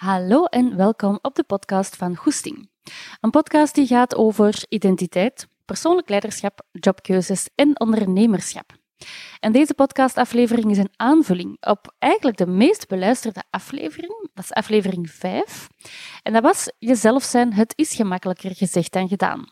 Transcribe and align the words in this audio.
Hallo 0.00 0.44
en 0.44 0.76
welkom 0.76 1.18
op 1.22 1.34
de 1.34 1.42
podcast 1.42 1.96
van 1.96 2.16
Goesting. 2.16 2.70
Een 3.20 3.30
podcast 3.30 3.74
die 3.74 3.86
gaat 3.86 4.14
over 4.14 4.64
identiteit, 4.68 5.48
persoonlijk 5.64 6.08
leiderschap, 6.08 6.60
jobkeuzes 6.72 7.48
en 7.54 7.80
ondernemerschap. 7.80 8.72
En 9.40 9.52
deze 9.52 9.74
podcastaflevering 9.74 10.70
is 10.70 10.78
een 10.78 10.92
aanvulling 10.96 11.56
op 11.66 11.94
eigenlijk 11.98 12.36
de 12.36 12.46
meest 12.46 12.88
beluisterde 12.88 13.42
aflevering. 13.50 14.28
Dat 14.34 14.44
is 14.44 14.52
aflevering 14.52 15.10
5. 15.10 15.68
En 16.22 16.32
dat 16.32 16.42
was 16.42 16.72
Jezelf 16.78 17.22
zijn, 17.22 17.52
het 17.52 17.72
is 17.76 17.94
gemakkelijker 17.94 18.54
gezegd 18.54 18.92
dan 18.92 19.08
gedaan. 19.08 19.44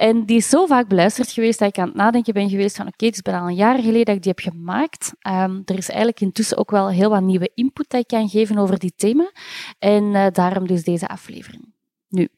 En 0.00 0.24
die 0.24 0.36
is 0.36 0.48
zo 0.48 0.66
vaak 0.66 0.88
beluisterd 0.88 1.32
geweest 1.32 1.58
dat 1.58 1.68
ik 1.68 1.78
aan 1.78 1.86
het 1.86 1.96
nadenken 1.96 2.34
ben 2.34 2.48
geweest 2.48 2.76
van 2.76 2.86
oké, 2.86 3.04
het 3.04 3.14
is 3.14 3.22
bijna 3.22 3.46
een 3.46 3.54
jaar 3.54 3.78
geleden 3.78 4.04
dat 4.04 4.14
ik 4.14 4.22
die 4.22 4.32
heb 4.36 4.52
gemaakt. 4.52 5.12
Um, 5.28 5.62
er 5.64 5.76
is 5.76 5.88
eigenlijk 5.88 6.20
intussen 6.20 6.56
ook 6.56 6.70
wel 6.70 6.90
heel 6.90 7.10
wat 7.10 7.22
nieuwe 7.22 7.50
input 7.54 7.90
dat 7.90 8.00
ik 8.00 8.06
kan 8.06 8.28
geven 8.28 8.58
over 8.58 8.78
die 8.78 8.92
thema. 8.96 9.32
En 9.78 10.04
uh, 10.04 10.26
daarom 10.32 10.66
dus 10.66 10.84
deze 10.84 11.08
aflevering. 11.08 11.74
Nu, 12.08 12.28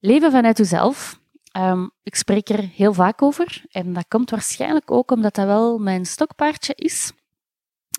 leven 0.00 0.30
vanuit 0.30 0.58
uzelf. 0.58 1.20
Um, 1.58 1.90
ik 2.02 2.14
spreek 2.14 2.48
er 2.48 2.68
heel 2.74 2.92
vaak 2.92 3.22
over. 3.22 3.64
En 3.70 3.92
dat 3.92 4.04
komt 4.08 4.30
waarschijnlijk 4.30 4.90
ook 4.90 5.10
omdat 5.10 5.34
dat 5.34 5.46
wel 5.46 5.78
mijn 5.78 6.06
stokpaardje 6.06 6.74
is. 6.74 7.12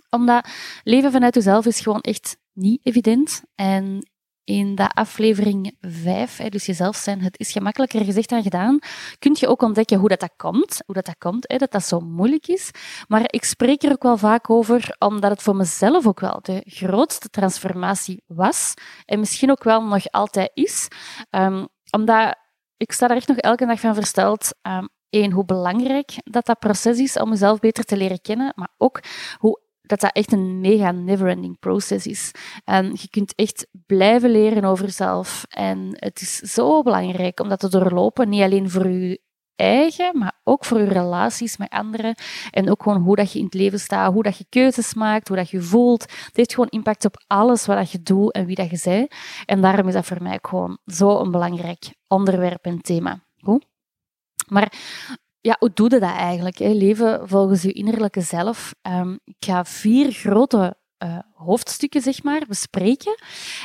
Omdat 0.09 0.47
leven 0.83 1.11
vanuit 1.11 1.35
uzelf 1.35 1.65
is 1.65 1.79
gewoon 1.79 2.01
echt 2.01 2.37
niet 2.53 2.79
evident. 2.83 3.43
En 3.55 4.09
in 4.43 4.75
de 4.75 4.89
aflevering 4.89 5.75
5, 5.81 6.37
dus 6.37 6.65
jezelf 6.65 6.95
zijn, 6.95 7.21
het 7.21 7.39
is 7.39 7.51
gemakkelijker 7.51 8.03
gezegd 8.03 8.29
dan 8.29 8.43
gedaan, 8.43 8.79
kun 9.19 9.35
je 9.39 9.47
ook 9.47 9.61
ontdekken 9.61 9.97
hoe 9.97 10.09
dat, 10.09 10.19
dat 10.19 10.33
komt, 10.37 10.81
hoe 10.85 10.95
dat, 10.95 11.05
dat 11.05 11.17
komt, 11.17 11.59
dat 11.59 11.71
dat 11.71 11.83
zo 11.83 11.99
moeilijk 11.99 12.47
is. 12.47 12.71
Maar 13.07 13.21
ik 13.25 13.43
spreek 13.43 13.83
er 13.83 13.91
ook 13.91 14.03
wel 14.03 14.17
vaak 14.17 14.49
over, 14.49 14.95
omdat 14.99 15.31
het 15.31 15.41
voor 15.41 15.55
mezelf 15.55 16.07
ook 16.07 16.19
wel 16.19 16.39
de 16.41 16.61
grootste 16.65 17.29
transformatie 17.29 18.23
was 18.27 18.73
en 19.05 19.19
misschien 19.19 19.51
ook 19.51 19.63
wel 19.63 19.83
nog 19.83 20.11
altijd 20.11 20.51
is. 20.53 20.87
Um, 21.29 21.67
omdat 21.91 22.35
ik 22.77 22.91
sta 22.91 23.09
er 23.09 23.15
echt 23.15 23.27
nog 23.27 23.37
elke 23.37 23.65
dag 23.65 23.79
van 23.79 23.93
versteld. 23.93 24.49
Um, 24.61 24.89
één, 25.09 25.31
hoe 25.31 25.45
belangrijk 25.45 26.11
dat 26.23 26.45
dat 26.45 26.59
proces 26.59 26.99
is 26.99 27.17
om 27.17 27.29
jezelf 27.29 27.59
beter 27.59 27.83
te 27.83 27.97
leren 27.97 28.21
kennen, 28.21 28.53
maar 28.55 28.73
ook 28.77 28.99
hoe 29.37 29.59
dat 29.91 29.99
dat 29.99 30.15
echt 30.15 30.31
een 30.31 30.59
mega 30.59 30.91
never-ending 30.91 31.59
process 31.59 32.05
is. 32.05 32.31
En 32.63 32.85
je 32.85 33.09
kunt 33.09 33.35
echt 33.35 33.67
blijven 33.85 34.29
leren 34.29 34.63
over 34.63 34.85
jezelf. 34.85 35.45
En 35.49 35.87
het 35.91 36.21
is 36.21 36.35
zo 36.35 36.81
belangrijk 36.81 37.39
om 37.39 37.49
dat 37.49 37.59
te 37.59 37.69
doorlopen, 37.69 38.29
niet 38.29 38.41
alleen 38.41 38.69
voor 38.69 38.87
je 38.87 39.21
eigen, 39.55 40.17
maar 40.17 40.39
ook 40.43 40.65
voor 40.65 40.79
je 40.79 40.87
relaties 40.87 41.57
met 41.57 41.69
anderen. 41.69 42.15
En 42.51 42.69
ook 42.69 42.83
gewoon 42.83 43.01
hoe 43.01 43.15
dat 43.15 43.31
je 43.31 43.39
in 43.39 43.45
het 43.45 43.53
leven 43.53 43.79
staat, 43.79 44.13
hoe 44.13 44.23
dat 44.23 44.37
je 44.37 44.45
keuzes 44.49 44.93
maakt, 44.93 45.27
hoe 45.27 45.37
dat 45.37 45.49
je 45.49 45.61
voelt. 45.61 46.01
Het 46.01 46.35
heeft 46.35 46.53
gewoon 46.53 46.69
impact 46.69 47.05
op 47.05 47.23
alles 47.27 47.65
wat 47.65 47.77
dat 47.77 47.91
je 47.91 48.01
doet 48.01 48.33
en 48.33 48.45
wie 48.45 48.55
dat 48.55 48.69
je 48.69 48.81
bent. 48.83 49.13
En 49.45 49.61
daarom 49.61 49.87
is 49.87 49.93
dat 49.93 50.05
voor 50.05 50.23
mij 50.23 50.39
gewoon 50.41 50.77
zo 50.85 51.19
een 51.19 51.31
belangrijk 51.31 51.95
onderwerp 52.07 52.65
en 52.65 52.81
thema. 52.81 53.23
Goed? 53.37 53.65
Maar 54.47 54.73
ja, 55.41 55.55
hoe 55.59 55.71
doe 55.73 55.89
je 55.89 55.99
dat 55.99 56.11
eigenlijk? 56.11 56.57
Hè? 56.57 56.71
Leven 56.71 57.27
volgens 57.27 57.61
je 57.61 57.71
innerlijke 57.71 58.21
zelf. 58.21 58.73
Um, 58.81 59.19
ik 59.23 59.35
ga 59.39 59.65
vier 59.65 60.11
grote 60.11 60.75
uh, 61.03 61.17
hoofdstukken, 61.33 62.01
zeg 62.01 62.23
maar, 62.23 62.41
bespreken. 62.47 63.15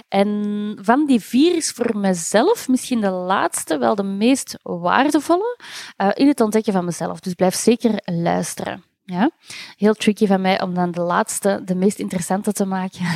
En 0.09 0.79
van 0.81 1.07
die 1.07 1.21
vier 1.21 1.57
is 1.57 1.71
voor 1.71 1.99
mezelf 1.99 2.69
misschien 2.69 3.01
de 3.01 3.11
laatste 3.11 3.79
wel 3.79 3.95
de 3.95 4.03
meest 4.03 4.59
waardevolle 4.63 5.59
uh, 5.97 6.11
in 6.15 6.29
het 6.29 6.41
ontdekken 6.41 6.73
van 6.73 6.85
mezelf. 6.85 7.21
Dus 7.21 7.35
blijf 7.35 7.55
zeker 7.55 8.01
luisteren. 8.05 8.85
Ja? 9.07 9.31
Heel 9.77 9.95
tricky 9.95 10.27
van 10.27 10.41
mij 10.41 10.62
om 10.62 10.75
dan 10.75 10.91
de 10.91 11.01
laatste, 11.01 11.61
de 11.65 11.75
meest 11.75 11.99
interessante 11.99 12.53
te 12.53 12.65
maken. 12.65 13.07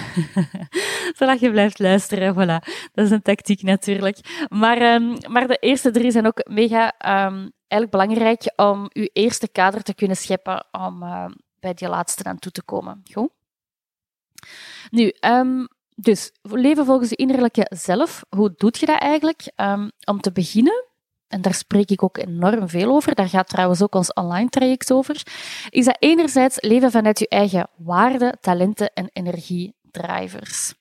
Zodat 1.18 1.40
je 1.40 1.50
blijft 1.50 1.78
luisteren. 1.78 2.34
Voilà. 2.34 2.64
Dat 2.92 3.04
is 3.04 3.10
een 3.10 3.22
tactiek 3.22 3.62
natuurlijk. 3.62 4.46
Maar, 4.48 4.94
um, 4.94 5.16
maar 5.28 5.46
de 5.46 5.56
eerste 5.56 5.90
drie 5.90 6.10
zijn 6.10 6.26
ook 6.26 6.48
mega 6.50 6.84
um, 7.26 7.52
eigenlijk 7.68 7.90
belangrijk 7.90 8.52
om 8.56 8.90
je 8.92 9.10
eerste 9.12 9.48
kader 9.48 9.82
te 9.82 9.94
kunnen 9.94 10.16
scheppen 10.16 10.66
om 10.70 11.02
uh, 11.02 11.24
bij 11.60 11.74
die 11.74 11.88
laatste 11.88 12.24
aan 12.24 12.38
toe 12.38 12.52
te 12.52 12.62
komen. 12.62 13.02
Goed? 13.12 13.30
Nu, 14.90 15.12
um, 15.20 15.68
dus 15.94 16.32
leven 16.42 16.84
volgens 16.84 17.10
je 17.10 17.16
innerlijke 17.16 17.66
zelf. 17.68 18.22
Hoe 18.28 18.54
doet 18.56 18.78
je 18.78 18.86
dat 18.86 19.00
eigenlijk? 19.00 19.52
om 20.04 20.20
te 20.20 20.32
beginnen 20.32 20.89
en 21.30 21.42
daar 21.42 21.54
spreek 21.54 21.90
ik 21.90 22.02
ook 22.02 22.18
enorm 22.18 22.68
veel 22.68 22.92
over, 22.92 23.14
daar 23.14 23.28
gaat 23.28 23.48
trouwens 23.48 23.82
ook 23.82 23.94
ons 23.94 24.12
online 24.12 24.48
traject 24.48 24.92
over, 24.92 25.22
is 25.68 25.84
dat 25.84 25.96
enerzijds 25.98 26.60
leven 26.60 26.90
vanuit 26.90 27.18
je 27.18 27.28
eigen 27.28 27.68
waarden, 27.76 28.38
talenten 28.40 28.90
en 28.94 29.10
energiedrivers. 29.12 30.74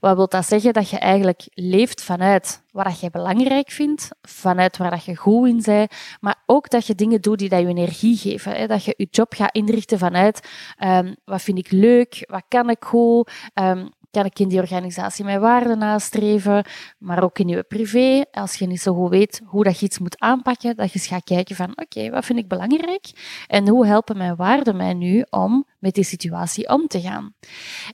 Wat 0.00 0.16
wil 0.16 0.28
dat 0.28 0.46
zeggen? 0.46 0.72
Dat 0.72 0.90
je 0.90 0.98
eigenlijk 0.98 1.42
leeft 1.54 2.02
vanuit 2.02 2.62
wat 2.70 3.00
je 3.00 3.10
belangrijk 3.10 3.70
vindt, 3.70 4.08
vanuit 4.22 4.76
waar 4.76 5.02
je 5.04 5.16
goed 5.16 5.48
in 5.48 5.62
bent, 5.64 5.92
maar 6.20 6.36
ook 6.46 6.70
dat 6.70 6.86
je 6.86 6.94
dingen 6.94 7.20
doet 7.20 7.38
die 7.38 7.56
je 7.56 7.66
energie 7.66 8.16
geven. 8.16 8.68
Dat 8.68 8.84
je 8.84 8.94
je 8.96 9.08
job 9.10 9.34
gaat 9.34 9.54
inrichten 9.54 9.98
vanuit 9.98 10.48
um, 10.84 11.16
wat 11.24 11.42
vind 11.42 11.58
ik 11.58 11.70
leuk, 11.70 12.24
wat 12.30 12.44
kan 12.48 12.70
ik 12.70 12.84
goed, 12.84 13.30
um, 13.54 13.90
kan 14.14 14.24
ik 14.24 14.38
in 14.38 14.48
die 14.48 14.60
organisatie 14.60 15.24
mijn 15.24 15.40
waarden 15.40 15.78
nastreven, 15.78 16.64
maar 16.98 17.22
ook 17.22 17.38
in 17.38 17.48
je 17.48 17.62
privé. 17.62 18.24
Als 18.32 18.54
je 18.54 18.66
niet 18.66 18.80
zo 18.80 18.94
goed 18.94 19.10
weet 19.10 19.40
hoe 19.44 19.64
dat 19.64 19.78
je 19.78 19.86
iets 19.86 19.98
moet 19.98 20.20
aanpakken, 20.20 20.76
dat 20.76 20.92
je 20.92 20.98
eens 20.98 21.08
gaat 21.08 21.24
kijken 21.24 21.56
van 21.56 21.72
oké, 21.74 22.10
wat 22.10 22.24
vind 22.24 22.38
ik 22.38 22.48
belangrijk 22.48 23.10
en 23.46 23.68
hoe 23.68 23.86
helpen 23.86 24.16
mijn 24.16 24.36
waarden 24.36 24.76
mij 24.76 24.94
nu 24.94 25.24
om 25.30 25.66
met 25.78 25.94
die 25.94 26.04
situatie 26.04 26.68
om 26.68 26.86
te 26.86 27.00
gaan. 27.00 27.34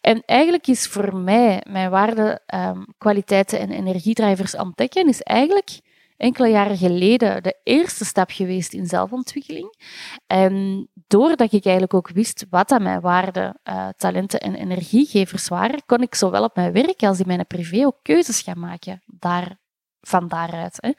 En 0.01 0.23
eigenlijk 0.27 0.67
is 0.67 0.87
voor 0.87 1.17
mij 1.17 1.65
mijn 1.71 1.91
waarden, 1.91 2.43
kwaliteiten 2.99 3.59
en 3.59 3.71
energiedrijvers 3.71 4.57
ontdekken, 4.57 5.09
is 5.09 5.23
eigenlijk 5.23 5.81
enkele 6.21 6.49
jaren 6.49 6.77
geleden 6.77 7.43
de 7.43 7.61
eerste 7.63 8.05
stap 8.05 8.31
geweest 8.31 8.73
in 8.73 8.87
zelfontwikkeling. 8.87 9.75
En 10.27 10.89
doordat 11.07 11.53
ik 11.53 11.65
eigenlijk 11.65 11.95
ook 11.95 12.09
wist 12.09 12.47
wat 12.51 12.69
dat 12.69 12.83
mijn 12.83 13.01
waarden, 13.01 13.61
uh, 13.65 13.89
talenten 13.97 14.41
en 14.41 14.55
energiegevers 14.55 15.49
waren, 15.49 15.83
kon 15.87 16.03
ik 16.03 16.15
zowel 16.15 16.45
op 16.45 16.57
mijn 16.57 16.73
werk 16.73 17.03
als 17.03 17.21
in 17.21 17.27
mijn 17.27 17.47
privé 17.47 17.87
ook 17.87 17.99
keuzes 18.03 18.41
gaan 18.41 18.59
maken 18.59 19.03
daar, 19.07 19.59
van 20.01 20.29
daaruit. 20.29 20.77
Hè. 20.81 20.91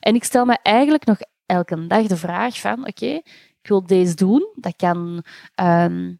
En 0.00 0.14
ik 0.14 0.24
stel 0.24 0.44
me 0.44 0.58
eigenlijk 0.62 1.04
nog 1.04 1.18
elke 1.46 1.86
dag 1.86 2.06
de 2.06 2.16
vraag 2.16 2.60
van, 2.60 2.86
oké, 2.86 3.20
ik 3.62 3.68
wil 3.68 3.86
deze 3.86 4.14
doen. 4.14 4.52
Dat 4.54 4.76
kan 4.76 5.24
um, 5.62 6.18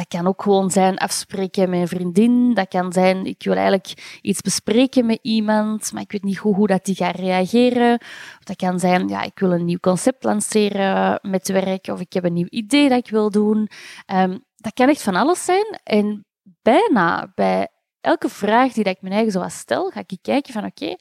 dat 0.00 0.08
kan 0.08 0.26
ook 0.26 0.42
gewoon 0.42 0.70
zijn 0.70 0.98
afspreken 0.98 1.70
met 1.70 1.80
een 1.80 1.88
vriendin. 1.88 2.54
Dat 2.54 2.68
kan 2.68 2.92
zijn, 2.92 3.26
ik 3.26 3.42
wil 3.42 3.54
eigenlijk 3.54 4.18
iets 4.22 4.40
bespreken 4.40 5.06
met 5.06 5.18
iemand, 5.22 5.92
maar 5.92 6.02
ik 6.02 6.12
weet 6.12 6.22
niet 6.22 6.38
goed 6.38 6.54
hoe 6.54 6.66
dat 6.66 6.84
die 6.84 6.94
gaat 6.94 7.16
reageren. 7.16 7.98
Of 8.38 8.44
dat 8.44 8.56
kan 8.56 8.78
zijn, 8.78 9.08
ja, 9.08 9.22
ik 9.22 9.38
wil 9.38 9.52
een 9.52 9.64
nieuw 9.64 9.78
concept 9.80 10.24
lanceren 10.24 11.18
met 11.22 11.48
werk, 11.48 11.86
of 11.86 12.00
ik 12.00 12.12
heb 12.12 12.24
een 12.24 12.32
nieuw 12.32 12.48
idee 12.48 12.88
dat 12.88 12.98
ik 12.98 13.10
wil 13.10 13.30
doen. 13.30 13.68
Um, 14.14 14.44
dat 14.56 14.72
kan 14.72 14.88
echt 14.88 15.02
van 15.02 15.14
alles 15.14 15.44
zijn. 15.44 15.80
En 15.82 16.26
bijna 16.62 17.32
bij 17.34 17.68
elke 18.00 18.28
vraag 18.28 18.72
die 18.72 18.84
dat 18.84 18.94
ik 18.94 19.02
mijn 19.02 19.14
eigen 19.14 19.32
zo 19.32 19.44
stel, 19.48 19.90
ga 19.90 20.02
ik 20.06 20.18
kijken 20.22 20.52
van, 20.52 20.64
oké, 20.64 20.96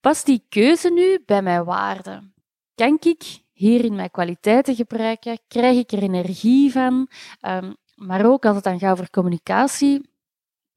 past 0.00 0.26
die 0.26 0.44
keuze 0.48 0.90
nu 0.90 1.22
bij 1.26 1.42
mijn 1.42 1.64
waarden? 1.64 2.34
Kan 2.74 2.98
ik 3.00 3.42
hierin 3.52 3.94
mijn 3.94 4.10
kwaliteiten 4.10 4.74
gebruiken? 4.74 5.38
Krijg 5.48 5.78
ik 5.78 5.92
er 5.92 6.02
energie 6.02 6.72
van? 6.72 7.08
Um, 7.40 7.76
maar 7.98 8.26
ook 8.26 8.44
als 8.44 8.54
het 8.54 8.64
dan 8.64 8.78
gaat 8.78 8.92
over 8.92 9.10
communicatie, 9.10 10.00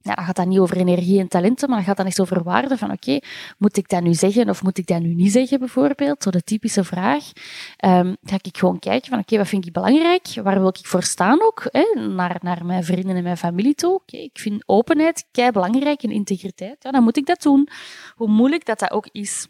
ja, 0.04 0.16
dan 0.16 0.26
gaat 0.26 0.36
dat 0.36 0.48
niet 0.48 0.60
over 0.60 0.78
energie 0.78 1.20
en 1.20 1.28
talenten, 1.28 1.68
maar 1.68 1.78
dan 1.78 1.88
gaat 1.88 1.98
dan 1.98 2.06
eens 2.06 2.20
over 2.20 2.44
waarde 2.44 2.78
van 2.78 2.92
oké, 2.92 3.20
moet 3.58 3.78
ik 3.78 3.90
dat 3.90 4.02
nu 4.02 4.14
zeggen 4.14 4.50
of 4.50 4.64
moet 4.64 4.78
ik 4.78 4.88
dat 4.88 5.02
nu 5.02 5.14
niet 5.14 5.32
zeggen 5.32 5.60
bijvoorbeeld? 5.60 6.24
Zo 6.24 6.30
de 6.30 6.42
typische 6.42 6.84
vraag. 6.84 7.32
Um, 7.86 8.18
ga 8.24 8.38
ik 8.42 8.58
gewoon 8.58 8.80
kijken 8.80 9.10
van 9.10 9.20
oké, 9.20 9.38
wat 9.38 9.48
vind 9.48 9.66
ik 9.66 9.74
belangrijk? 9.74 10.28
Waar 10.44 10.60
wil 10.60 10.68
ik 10.68 10.88
voor 10.88 11.04
staan 11.04 11.42
ook? 11.42 11.64
Hè? 11.72 12.08
Naar, 12.08 12.38
naar 12.42 12.66
mijn 12.66 12.84
vrienden 12.84 13.16
en 13.16 13.24
mijn 13.24 13.38
familie 13.38 13.76
toe. 13.76 13.94
Okay, 13.94 14.22
ik 14.22 14.40
vind 14.40 14.64
openheid 14.66 15.26
kei 15.32 15.52
belangrijk 15.52 16.04
en 16.04 16.12
integriteit. 16.12 16.84
Ja, 16.84 16.92
dan 16.92 17.04
moet 17.04 17.18
ik 17.18 17.26
dat 17.26 17.42
doen. 17.42 17.68
Hoe 18.16 18.28
moeilijk 18.28 18.66
dat 18.66 18.80
dat 18.80 18.92
ook 18.92 19.08
is. 19.12 19.48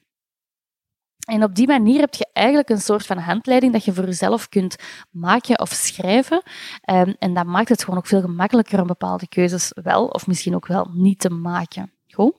En 1.31 1.43
op 1.43 1.55
die 1.55 1.67
manier 1.67 1.99
heb 1.99 2.13
je 2.13 2.27
eigenlijk 2.33 2.69
een 2.69 2.81
soort 2.81 3.05
van 3.05 3.17
handleiding 3.17 3.73
dat 3.73 3.85
je 3.85 3.93
voor 3.93 4.05
jezelf 4.05 4.49
kunt 4.49 4.75
maken 5.09 5.59
of 5.59 5.69
schrijven. 5.69 6.43
Um, 6.91 7.15
en 7.19 7.33
dat 7.33 7.45
maakt 7.45 7.69
het 7.69 7.83
gewoon 7.83 7.99
ook 7.99 8.07
veel 8.07 8.21
gemakkelijker 8.21 8.81
om 8.81 8.87
bepaalde 8.87 9.27
keuzes 9.27 9.71
wel 9.83 10.07
of 10.07 10.27
misschien 10.27 10.55
ook 10.55 10.67
wel 10.67 10.89
niet 10.93 11.19
te 11.19 11.29
maken. 11.29 11.91
Goed? 12.07 12.33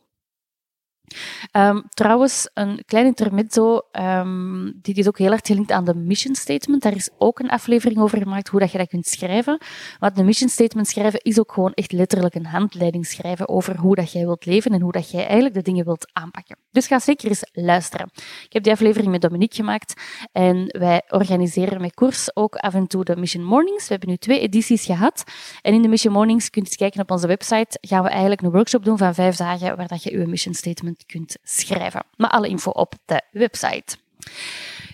Um, 1.53 1.83
trouwens, 1.89 2.51
een 2.55 2.83
klein 2.87 3.07
intermezzo, 3.07 3.81
um, 3.93 4.79
die 4.83 4.95
is 4.95 5.09
ook 5.09 5.19
heel 5.19 5.33
erg 5.33 5.41
gelinkt 5.43 5.71
aan 5.71 5.85
de 5.85 5.95
mission 5.95 6.35
statement. 6.35 6.83
Daar 6.83 6.97
is 6.97 7.11
ook 7.19 7.39
een 7.39 7.49
aflevering 7.49 8.01
over 8.01 8.19
gemaakt, 8.19 8.49
hoe 8.49 8.61
dat 8.61 8.73
je 8.73 8.79
dat 8.79 8.89
kunt 8.89 9.07
schrijven. 9.07 9.59
Want 9.99 10.17
de 10.17 10.23
mission 10.23 10.49
statement 10.49 10.89
schrijven 10.89 11.21
is 11.21 11.39
ook 11.39 11.53
gewoon 11.53 11.73
echt 11.73 11.93
letterlijk 11.93 12.35
een 12.35 12.47
handleiding 12.47 13.07
schrijven 13.07 13.49
over 13.49 13.77
hoe 13.77 13.95
dat 13.95 14.13
jij 14.13 14.25
wilt 14.25 14.47
leven 14.47 14.73
en 14.73 14.81
hoe 14.81 14.93
dat 14.93 15.11
jij 15.11 15.25
eigenlijk 15.25 15.55
de 15.55 15.63
dingen 15.63 15.85
wilt 15.85 16.11
aanpakken. 16.13 16.57
Dus 16.71 16.87
ga 16.87 16.99
zeker 16.99 17.29
eens 17.29 17.49
luisteren. 17.53 18.11
Ik 18.45 18.53
heb 18.53 18.63
die 18.63 18.73
aflevering 18.73 19.11
met 19.11 19.21
Dominique 19.21 19.57
gemaakt 19.57 20.01
en 20.33 20.65
wij 20.79 21.03
organiseren 21.09 21.81
met 21.81 21.95
koers 21.95 22.37
ook 22.37 22.55
af 22.55 22.75
en 22.75 22.87
toe 22.87 23.05
de 23.05 23.17
Mission 23.17 23.45
Mornings. 23.45 23.83
We 23.83 23.91
hebben 23.91 24.09
nu 24.09 24.17
twee 24.17 24.41
edities 24.41 24.85
gehad. 24.85 25.25
En 25.63 25.75
in 25.75 25.83
de 25.83 25.89
Mission 25.89 26.13
Mornings 26.13 26.51
kunt 26.51 26.71
je 26.71 26.77
kijken 26.77 27.01
op 27.01 27.11
onze 27.11 27.27
website. 27.27 27.79
Gaan 27.81 28.03
we 28.03 28.09
eigenlijk 28.09 28.43
een 28.43 28.51
workshop 28.51 28.85
doen 28.85 28.99
van 28.99 29.15
vijf 29.15 29.37
dagen 29.37 29.77
waar 29.77 29.89
dat 29.89 30.03
je 30.03 30.19
je 30.19 30.27
mission 30.27 30.55
statement 30.55 30.92
kunt 31.07 31.37
schrijven. 31.43 32.05
Maar 32.17 32.31
alle 32.31 32.49
info 32.49 32.71
op 32.71 32.95
de 33.05 33.23
website. 33.31 33.97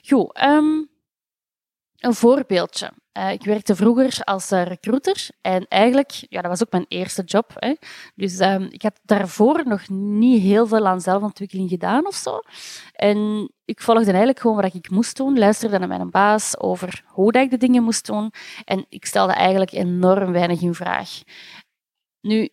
Goed, 0.07 0.43
um, 0.43 0.89
een 1.99 2.15
voorbeeldje. 2.15 2.93
Uh, 3.19 3.33
ik 3.33 3.45
werkte 3.45 3.77
vroeger 3.77 4.21
als 4.25 4.53
uh, 4.53 4.63
recruiter 4.63 5.29
en 5.41 5.67
eigenlijk, 5.69 6.11
ja, 6.29 6.41
dat 6.41 6.51
was 6.51 6.63
ook 6.63 6.73
mijn 6.73 6.85
eerste 6.89 7.23
job. 7.23 7.53
Hè. 7.55 7.75
Dus 8.15 8.39
um, 8.41 8.69
ik 8.71 8.83
had 8.83 9.01
daarvoor 9.03 9.63
nog 9.65 9.89
niet 9.89 10.43
heel 10.43 10.67
veel 10.67 10.87
aan 10.87 11.01
zelfontwikkeling 11.01 11.69
gedaan 11.69 12.07
of 12.07 12.15
zo. 12.15 12.41
En 12.93 13.51
ik 13.65 13.81
volgde 13.81 14.07
eigenlijk 14.07 14.41
gewoon 14.41 14.57
wat 14.57 14.75
ik 14.75 14.91
moest 14.91 15.17
doen, 15.17 15.39
luisterde 15.39 15.79
naar 15.79 15.89
mijn 15.89 16.11
baas 16.11 16.59
over 16.61 17.05
hoe 17.07 17.33
dat 17.33 17.43
ik 17.43 17.51
de 17.51 17.57
dingen 17.57 17.83
moest 17.83 18.07
doen 18.07 18.33
en 18.65 18.87
ik 18.89 19.07
stelde 19.07 19.33
eigenlijk 19.33 19.73
enorm 19.73 20.33
weinig 20.33 20.61
in 20.61 20.75
vraag. 20.75 21.11
Nu, 22.21 22.49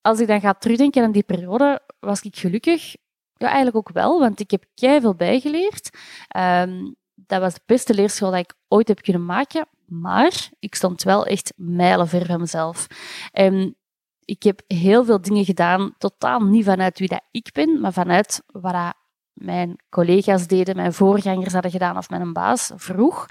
als 0.00 0.20
ik 0.20 0.26
dan 0.26 0.40
ga 0.40 0.52
terugdenken 0.52 1.02
aan 1.02 1.12
die 1.12 1.22
periode, 1.22 1.80
was 2.00 2.20
ik 2.20 2.36
gelukkig. 2.36 2.96
Ja, 3.34 3.46
eigenlijk 3.46 3.76
ook 3.76 3.90
wel, 3.92 4.18
want 4.18 4.40
ik 4.40 4.50
heb 4.50 4.64
veel 4.74 5.14
bijgeleerd. 5.14 5.90
Um, 6.36 6.96
dat 7.14 7.40
was 7.40 7.54
de 7.54 7.60
beste 7.66 7.94
leerschool 7.94 8.30
dat 8.30 8.40
ik 8.40 8.54
ooit 8.68 8.88
heb 8.88 9.00
kunnen 9.00 9.24
maken. 9.24 9.66
Maar 9.86 10.48
ik 10.58 10.74
stond 10.74 11.02
wel 11.02 11.26
echt 11.26 11.52
mijlenver 11.56 12.26
van 12.26 12.40
mezelf. 12.40 12.86
En 13.32 13.76
ik 14.24 14.42
heb 14.42 14.62
heel 14.66 15.04
veel 15.04 15.20
dingen 15.20 15.44
gedaan, 15.44 15.94
totaal 15.98 16.40
niet 16.40 16.64
vanuit 16.64 16.98
wie 16.98 17.08
dat 17.08 17.22
ik 17.30 17.48
ben, 17.52 17.80
maar 17.80 17.92
vanuit 17.92 18.42
wat 18.46 18.94
mijn 19.32 19.76
collega's 19.88 20.46
deden, 20.46 20.76
mijn 20.76 20.92
voorgangers 20.92 21.52
hadden 21.52 21.70
gedaan 21.70 21.96
of 21.96 22.10
mijn 22.10 22.32
baas 22.32 22.70
vroeg. 22.74 23.26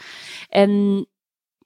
En 0.49 1.05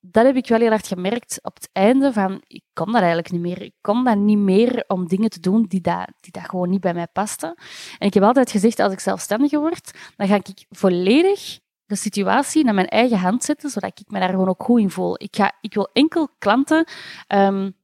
dat 0.05 0.25
heb 0.25 0.35
ik 0.35 0.47
wel 0.47 0.59
heel 0.59 0.69
hard 0.69 0.87
gemerkt 0.87 1.39
op 1.41 1.55
het 1.55 1.69
einde 1.71 2.13
van, 2.13 2.41
ik 2.47 2.63
kon 2.73 2.85
dat 2.85 2.95
eigenlijk 2.95 3.31
niet 3.31 3.41
meer. 3.41 3.61
Ik 3.61 3.73
kon 3.81 4.03
dat 4.03 4.17
niet 4.17 4.37
meer 4.37 4.83
om 4.87 5.07
dingen 5.07 5.29
te 5.29 5.39
doen 5.39 5.65
die 5.67 5.81
dat, 5.81 6.11
die 6.19 6.31
dat 6.31 6.49
gewoon 6.49 6.69
niet 6.69 6.81
bij 6.81 6.93
mij 6.93 7.07
pasten. 7.07 7.55
En 7.97 8.07
ik 8.07 8.13
heb 8.13 8.23
altijd 8.23 8.51
gezegd, 8.51 8.79
als 8.79 8.93
ik 8.93 8.99
zelfstandige 8.99 9.59
word, 9.59 9.91
dan 10.15 10.27
ga 10.27 10.35
ik 10.35 10.65
volledig 10.69 11.59
de 11.85 11.95
situatie 11.95 12.63
naar 12.63 12.73
mijn 12.73 12.87
eigen 12.87 13.17
hand 13.17 13.43
zetten, 13.43 13.69
zodat 13.69 13.99
ik 13.99 14.11
me 14.11 14.19
daar 14.19 14.29
gewoon 14.29 14.49
ook 14.49 14.63
goed 14.63 14.79
in 14.79 14.89
voel. 14.89 15.15
Ik, 15.23 15.35
ga, 15.35 15.51
ik 15.61 15.73
wil 15.73 15.89
enkel 15.93 16.29
klanten, 16.39 16.87
um, 17.27 17.75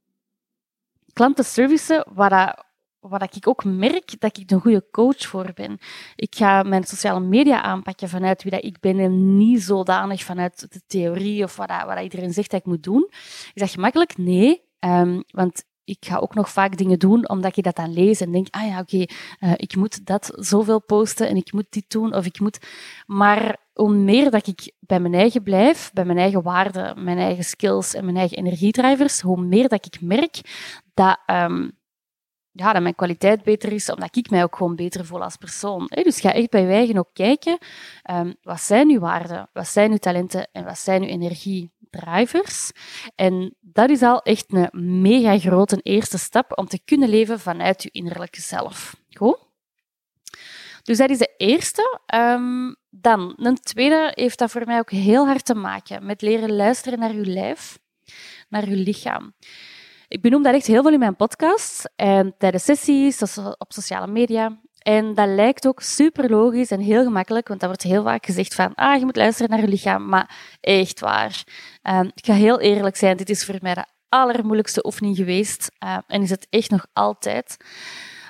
klanten 1.12 1.44
servicen 1.44 2.06
waar, 2.14 2.30
dat, 2.30 2.64
dat 3.08 3.36
ik 3.36 3.48
ook 3.48 3.64
merk 3.64 4.20
dat 4.20 4.38
ik 4.38 4.50
een 4.50 4.60
goede 4.60 4.84
coach 4.90 5.26
voor 5.26 5.50
ben. 5.54 5.78
Ik 6.16 6.34
ga 6.34 6.62
mijn 6.62 6.84
sociale 6.84 7.20
media 7.20 7.62
aanpakken 7.62 8.08
vanuit 8.08 8.42
wie 8.42 8.52
dat 8.52 8.64
ik 8.64 8.80
ben 8.80 8.98
en 8.98 9.36
niet 9.36 9.62
zodanig 9.62 10.22
vanuit 10.22 10.72
de 10.72 10.80
theorie 10.86 11.44
of 11.44 11.56
wat, 11.56 11.70
wat 11.86 12.00
iedereen 12.00 12.32
zegt 12.32 12.50
dat 12.50 12.60
ik 12.60 12.66
moet 12.66 12.82
doen. 12.82 13.06
Is 13.54 13.62
dat 13.62 13.70
gemakkelijk? 13.70 14.16
Nee. 14.16 14.62
Um, 14.80 15.24
want 15.30 15.64
ik 15.84 16.04
ga 16.06 16.16
ook 16.16 16.34
nog 16.34 16.50
vaak 16.50 16.76
dingen 16.76 16.98
doen 16.98 17.28
omdat 17.28 17.56
je 17.56 17.62
dat 17.62 17.76
dan 17.76 17.92
lees 17.92 18.20
en 18.20 18.32
denk, 18.32 18.46
ah 18.50 18.66
ja, 18.66 18.78
oké, 18.80 18.96
uh, 19.40 19.52
ik 19.56 19.76
moet 19.76 20.06
dat 20.06 20.32
zoveel 20.34 20.80
posten 20.82 21.28
en 21.28 21.36
ik 21.36 21.52
moet 21.52 21.66
dit 21.70 21.84
doen 21.88 22.14
of 22.14 22.26
ik 22.26 22.40
moet... 22.40 22.58
Maar 23.06 23.56
hoe 23.72 23.94
meer 23.94 24.30
dat 24.30 24.46
ik 24.46 24.72
bij 24.80 25.00
mijn 25.00 25.14
eigen 25.14 25.42
blijf, 25.42 25.90
bij 25.92 26.04
mijn 26.04 26.18
eigen 26.18 26.42
waarden, 26.42 27.04
mijn 27.04 27.18
eigen 27.18 27.44
skills 27.44 27.94
en 27.94 28.04
mijn 28.04 28.16
eigen 28.16 28.36
energiedrijvers, 28.36 29.20
hoe 29.20 29.40
meer 29.40 29.68
dat 29.68 29.86
ik 29.86 30.00
merk 30.00 30.40
dat, 30.94 31.18
um, 31.26 31.78
ja, 32.52 32.72
dat 32.72 32.82
mijn 32.82 32.94
kwaliteit 32.94 33.42
beter 33.42 33.72
is, 33.72 33.90
omdat 33.90 34.16
ik 34.16 34.30
mij 34.30 34.42
ook 34.42 34.56
gewoon 34.56 34.76
beter 34.76 35.04
voel 35.04 35.22
als 35.22 35.36
persoon. 35.36 35.90
Dus 36.02 36.20
ga 36.20 36.32
echt 36.32 36.50
bij 36.50 36.62
je 36.62 36.72
eigen 36.72 36.98
ook 36.98 37.10
kijken, 37.12 37.58
um, 38.10 38.34
wat 38.42 38.60
zijn 38.60 38.90
uw 38.90 38.98
waarden, 38.98 39.48
wat 39.52 39.68
zijn 39.68 39.90
uw 39.90 39.96
talenten 39.96 40.48
en 40.52 40.64
wat 40.64 40.78
zijn 40.78 41.02
uw 41.02 41.08
energiedrivers. 41.08 42.70
En 43.14 43.54
dat 43.60 43.90
is 43.90 44.02
al 44.02 44.22
echt 44.22 44.52
een 44.52 45.00
mega 45.02 45.38
grote 45.38 45.80
eerste 45.82 46.18
stap 46.18 46.58
om 46.58 46.66
te 46.66 46.80
kunnen 46.84 47.08
leven 47.08 47.40
vanuit 47.40 47.82
je 47.82 47.90
innerlijke 47.90 48.40
zelf. 48.40 48.96
Goed? 49.10 49.48
Dus 50.82 50.98
dat 50.98 51.10
is 51.10 51.18
de 51.18 51.34
eerste. 51.36 52.00
Um, 52.14 52.76
dan, 52.90 53.32
een 53.36 53.60
tweede 53.60 54.12
heeft 54.14 54.38
dat 54.38 54.50
voor 54.50 54.66
mij 54.66 54.78
ook 54.78 54.90
heel 54.90 55.26
hard 55.26 55.44
te 55.44 55.54
maken 55.54 56.06
met 56.06 56.22
leren 56.22 56.52
luisteren 56.52 56.98
naar 56.98 57.10
uw 57.10 57.24
lijf, 57.24 57.78
naar 58.48 58.64
uw 58.64 58.82
lichaam. 58.82 59.34
Ik 60.10 60.20
benoem 60.20 60.42
dat 60.42 60.54
echt 60.54 60.66
heel 60.66 60.82
veel 60.82 60.92
in 60.92 60.98
mijn 60.98 61.16
podcast 61.16 61.90
en 61.96 62.34
tijdens 62.38 62.64
sessies, 62.64 63.22
op 63.58 63.72
sociale 63.72 64.06
media. 64.06 64.60
En 64.78 65.14
dat 65.14 65.28
lijkt 65.28 65.66
ook 65.66 65.80
super 65.80 66.30
logisch 66.30 66.70
en 66.70 66.80
heel 66.80 67.04
gemakkelijk, 67.04 67.48
want 67.48 67.60
dat 67.60 67.68
wordt 67.68 67.84
heel 67.84 68.02
vaak 68.02 68.26
gezegd 68.26 68.54
van, 68.54 68.74
ah, 68.74 68.98
je 68.98 69.04
moet 69.04 69.16
luisteren 69.16 69.50
naar 69.50 69.60
je 69.60 69.68
lichaam, 69.68 70.08
maar 70.08 70.56
echt 70.60 71.00
waar. 71.00 71.44
Um, 71.82 72.10
ik 72.14 72.24
ga 72.24 72.32
heel 72.32 72.60
eerlijk 72.60 72.96
zijn, 72.96 73.16
dit 73.16 73.30
is 73.30 73.44
voor 73.44 73.58
mij 73.60 73.74
de 73.74 73.84
allermoeilijkste 74.08 74.86
oefening 74.86 75.16
geweest 75.16 75.70
uh, 75.84 75.96
en 76.06 76.22
is 76.22 76.30
het 76.30 76.46
echt 76.50 76.70
nog 76.70 76.86
altijd. 76.92 77.56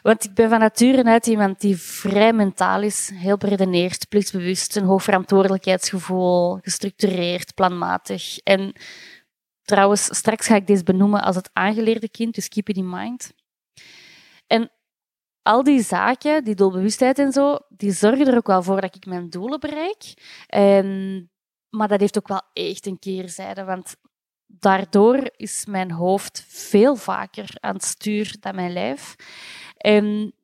Want 0.03 0.25
ik 0.25 0.35
ben 0.35 0.49
van 0.49 0.59
nature 0.59 1.05
uit 1.05 1.27
iemand 1.27 1.61
die 1.61 1.77
vrij 1.77 2.33
mentaal 2.33 2.83
is, 2.83 3.11
heel 3.15 3.37
beredeneerd, 3.37 4.09
plichtsbewust, 4.09 4.77
een 4.77 4.85
hoog 4.85 5.03
verantwoordelijkheidsgevoel, 5.03 6.59
gestructureerd, 6.63 7.55
planmatig. 7.55 8.39
En 8.39 8.75
trouwens, 9.71 10.17
straks 10.17 10.47
ga 10.47 10.55
ik 10.55 10.67
deze 10.67 10.83
benoemen 10.83 11.23
als 11.23 11.37
het 11.37 11.51
aangeleerde 11.53 12.09
kind, 12.09 12.35
dus 12.35 12.49
keep 12.49 12.69
it 12.69 12.77
in 12.77 12.91
mind. 12.91 13.33
En 14.47 14.71
al 15.43 15.63
die 15.63 15.83
zaken, 15.83 16.45
die 16.45 16.55
doelbewustheid 16.55 17.19
en 17.19 17.33
zo, 17.33 17.59
die 17.69 17.93
zorgen 17.93 18.27
er 18.27 18.37
ook 18.37 18.47
wel 18.47 18.63
voor 18.63 18.81
dat 18.81 18.95
ik 18.95 19.07
mijn 19.07 19.31
doelen 19.31 19.61
bereik. 19.61 20.03
En, 20.47 21.31
maar 21.69 21.89
dat 21.89 22.01
heeft 22.01 22.19
ook 22.19 22.29
wel 22.29 22.43
echt 22.53 22.87
een 22.87 22.99
keerzijde, 22.99 23.65
want 23.65 23.97
daardoor 24.47 25.31
is 25.37 25.67
mijn 25.67 25.91
hoofd 25.91 26.45
veel 26.49 26.97
vaker 26.97 27.49
aan 27.61 27.75
het 27.75 27.85
stuur 27.85 28.37
dan 28.41 28.55
mijn 28.55 28.73
lijf. 28.73 29.15
En 29.77 30.35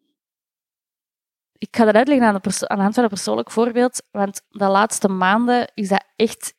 ik 1.58 1.76
ga 1.76 1.84
dat 1.84 1.94
uitleggen 1.94 2.26
aan 2.26 2.40
de, 2.42 2.68
aan 2.68 2.76
de 2.76 2.82
hand 2.82 2.94
van 2.94 3.02
een 3.02 3.08
persoonlijk 3.08 3.50
voorbeeld, 3.50 4.02
want 4.10 4.42
de 4.48 4.68
laatste 4.68 5.08
maanden 5.08 5.70
is 5.74 5.88
dat 5.88 6.04
echt 6.16 6.54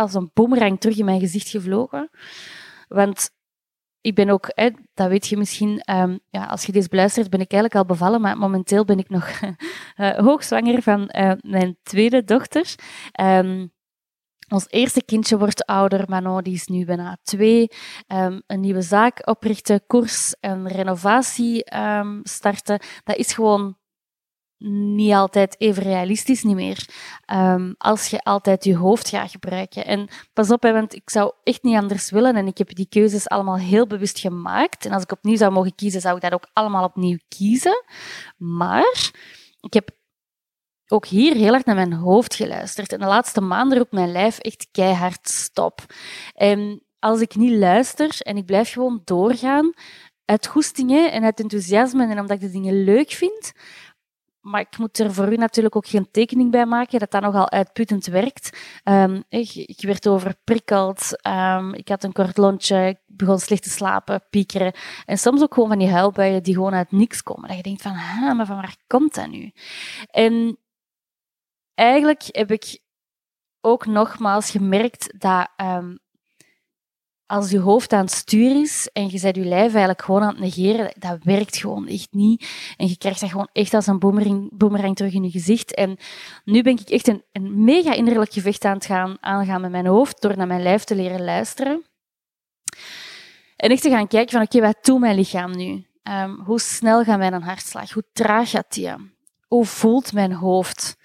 als 0.00 0.14
een 0.14 0.30
boemerang 0.34 0.80
terug 0.80 0.98
in 0.98 1.04
mijn 1.04 1.20
gezicht 1.20 1.48
gevlogen. 1.48 2.10
Want 2.88 3.30
ik 4.00 4.14
ben 4.14 4.30
ook, 4.30 4.50
hè, 4.54 4.70
dat 4.94 5.08
weet 5.08 5.26
je 5.26 5.36
misschien, 5.36 5.82
um, 5.90 6.20
ja, 6.30 6.44
als 6.44 6.64
je 6.64 6.72
deze 6.72 6.88
beluistert, 6.88 7.30
ben 7.30 7.40
ik 7.40 7.52
eigenlijk 7.52 7.82
al 7.82 7.94
bevallen, 7.94 8.20
maar 8.20 8.38
momenteel 8.38 8.84
ben 8.84 8.98
ik 8.98 9.08
nog 9.08 9.40
uh, 9.40 10.18
hoogzwanger 10.26 10.82
van 10.82 11.00
uh, 11.16 11.32
mijn 11.40 11.78
tweede 11.82 12.24
dochter. 12.24 12.74
Um, 13.20 13.72
ons 14.48 14.66
eerste 14.68 15.04
kindje 15.04 15.38
wordt 15.38 15.66
ouder, 15.66 16.04
Manon 16.08 16.42
die 16.42 16.54
is 16.54 16.66
nu 16.66 16.84
bijna 16.84 17.18
twee. 17.22 17.68
Um, 18.08 18.42
een 18.46 18.60
nieuwe 18.60 18.82
zaak 18.82 19.28
oprichten, 19.28 19.86
koers 19.86 20.34
en 20.40 20.68
renovatie 20.68 21.64
starten. 22.22 22.80
Dat 23.04 23.16
is 23.16 23.32
gewoon 23.32 23.79
niet 24.68 25.12
altijd 25.12 25.54
even 25.58 25.82
realistisch 25.82 26.42
niet 26.42 26.54
meer. 26.54 26.88
Um, 27.32 27.74
als 27.78 28.06
je 28.06 28.22
altijd 28.22 28.64
je 28.64 28.76
hoofd 28.76 29.08
gaat 29.08 29.30
gebruiken. 29.30 29.86
En 29.86 30.08
pas 30.32 30.50
op, 30.50 30.62
hè, 30.62 30.72
want 30.72 30.94
ik 30.94 31.10
zou 31.10 31.32
echt 31.42 31.62
niet 31.62 31.76
anders 31.76 32.10
willen. 32.10 32.36
En 32.36 32.46
ik 32.46 32.58
heb 32.58 32.74
die 32.74 32.88
keuzes 32.88 33.28
allemaal 33.28 33.56
heel 33.56 33.86
bewust 33.86 34.18
gemaakt. 34.18 34.86
En 34.86 34.92
als 34.92 35.02
ik 35.02 35.12
opnieuw 35.12 35.36
zou 35.36 35.52
mogen 35.52 35.74
kiezen, 35.74 36.00
zou 36.00 36.16
ik 36.16 36.22
dat 36.22 36.32
ook 36.32 36.48
allemaal 36.52 36.84
opnieuw 36.84 37.18
kiezen. 37.28 37.84
Maar 38.36 39.10
ik 39.60 39.72
heb 39.72 39.90
ook 40.88 41.06
hier 41.06 41.34
heel 41.34 41.54
erg 41.54 41.64
naar 41.64 41.74
mijn 41.74 41.92
hoofd 41.92 42.34
geluisterd. 42.34 42.92
En 42.92 42.98
de 42.98 43.06
laatste 43.06 43.40
maanden 43.40 43.78
roept 43.78 43.92
mijn 43.92 44.12
lijf 44.12 44.38
echt 44.38 44.68
keihard 44.72 45.28
stop. 45.28 45.80
En 46.34 46.82
als 46.98 47.20
ik 47.20 47.34
niet 47.34 47.58
luister 47.58 48.20
en 48.20 48.36
ik 48.36 48.46
blijf 48.46 48.72
gewoon 48.72 49.00
doorgaan, 49.04 49.72
uit 50.24 50.46
goestingen 50.46 51.12
en 51.12 51.24
uit 51.24 51.40
enthousiasme 51.40 52.06
en 52.06 52.18
omdat 52.18 52.30
ik 52.36 52.40
de 52.40 52.50
dingen 52.50 52.84
leuk 52.84 53.10
vind, 53.10 53.52
maar 54.40 54.60
ik 54.60 54.78
moet 54.78 54.98
er 54.98 55.14
voor 55.14 55.32
u 55.32 55.36
natuurlijk 55.36 55.76
ook 55.76 55.86
geen 55.86 56.10
tekening 56.10 56.50
bij 56.50 56.66
maken 56.66 56.98
dat 56.98 57.10
dat 57.10 57.22
nogal 57.22 57.50
uitputtend 57.50 58.06
werkt. 58.06 58.58
Um, 58.84 59.24
ik, 59.28 59.54
ik, 59.54 59.80
werd 59.80 60.08
overprikkeld, 60.08 61.26
um, 61.26 61.74
ik 61.74 61.88
had 61.88 62.04
een 62.04 62.12
kort 62.12 62.36
lontje, 62.36 62.86
ik 62.86 62.98
begon 63.06 63.38
slecht 63.38 63.62
te 63.62 63.70
slapen, 63.70 64.24
piekeren. 64.30 64.72
En 65.04 65.18
soms 65.18 65.42
ook 65.42 65.54
gewoon 65.54 65.68
van 65.68 65.78
die 65.78 65.90
huilbuien 65.90 66.42
die 66.42 66.54
gewoon 66.54 66.74
uit 66.74 66.92
niks 66.92 67.22
komen. 67.22 67.48
Dat 67.48 67.56
je 67.56 67.62
denkt 67.62 67.82
van, 67.82 67.92
maar 68.36 68.46
van 68.46 68.56
waar 68.56 68.76
komt 68.86 69.14
dat 69.14 69.28
nu? 69.28 69.52
En 70.10 70.58
eigenlijk 71.74 72.22
heb 72.26 72.50
ik 72.50 72.80
ook 73.60 73.86
nogmaals 73.86 74.50
gemerkt 74.50 75.20
dat 75.20 75.48
um, 75.56 75.98
als 77.30 77.50
je 77.50 77.58
hoofd 77.58 77.92
aan 77.92 78.04
het 78.04 78.10
stuur 78.10 78.60
is 78.60 78.88
en 78.92 79.10
je 79.10 79.18
zet 79.18 79.36
je 79.36 79.44
lijf 79.44 79.70
eigenlijk 79.70 80.02
gewoon 80.02 80.22
aan 80.22 80.28
het 80.28 80.38
negeren, 80.38 80.94
dat 80.98 81.18
werkt 81.22 81.56
gewoon 81.56 81.86
echt 81.88 82.08
niet. 82.10 82.48
En 82.76 82.86
je 82.88 82.96
krijgt 82.96 83.20
dat 83.20 83.30
gewoon 83.30 83.48
echt 83.52 83.74
als 83.74 83.86
een 83.86 83.98
boemerang, 83.98 84.48
boemerang 84.52 84.96
terug 84.96 85.12
in 85.12 85.22
je 85.22 85.30
gezicht. 85.30 85.74
En 85.74 85.96
nu 86.44 86.62
ben 86.62 86.78
ik 86.78 86.88
echt 86.88 87.08
een, 87.08 87.22
een 87.32 87.64
mega 87.64 87.92
innerlijk 87.92 88.32
gevecht 88.32 88.64
aan 88.64 88.74
het 88.74 88.86
gaan, 88.86 89.16
aangaan 89.20 89.60
met 89.60 89.70
mijn 89.70 89.86
hoofd, 89.86 90.22
door 90.22 90.36
naar 90.36 90.46
mijn 90.46 90.62
lijf 90.62 90.84
te 90.84 90.94
leren 90.94 91.24
luisteren. 91.24 91.82
En 93.56 93.70
echt 93.70 93.82
te 93.82 93.90
gaan 93.90 94.08
kijken 94.08 94.32
van, 94.32 94.42
oké, 94.42 94.60
wat 94.60 94.84
doet 94.84 95.00
mijn 95.00 95.16
lichaam 95.16 95.56
nu? 95.56 95.84
Um, 96.02 96.40
hoe 96.44 96.60
snel 96.60 97.04
gaat 97.04 97.18
mijn 97.18 97.42
hartslag? 97.42 97.92
Hoe 97.92 98.04
traag 98.12 98.50
gaat 98.50 98.74
die? 98.74 98.90
Hoe 99.50 99.64
voelt 99.64 100.12
mijn 100.12 100.32
hoofd? 100.32 100.96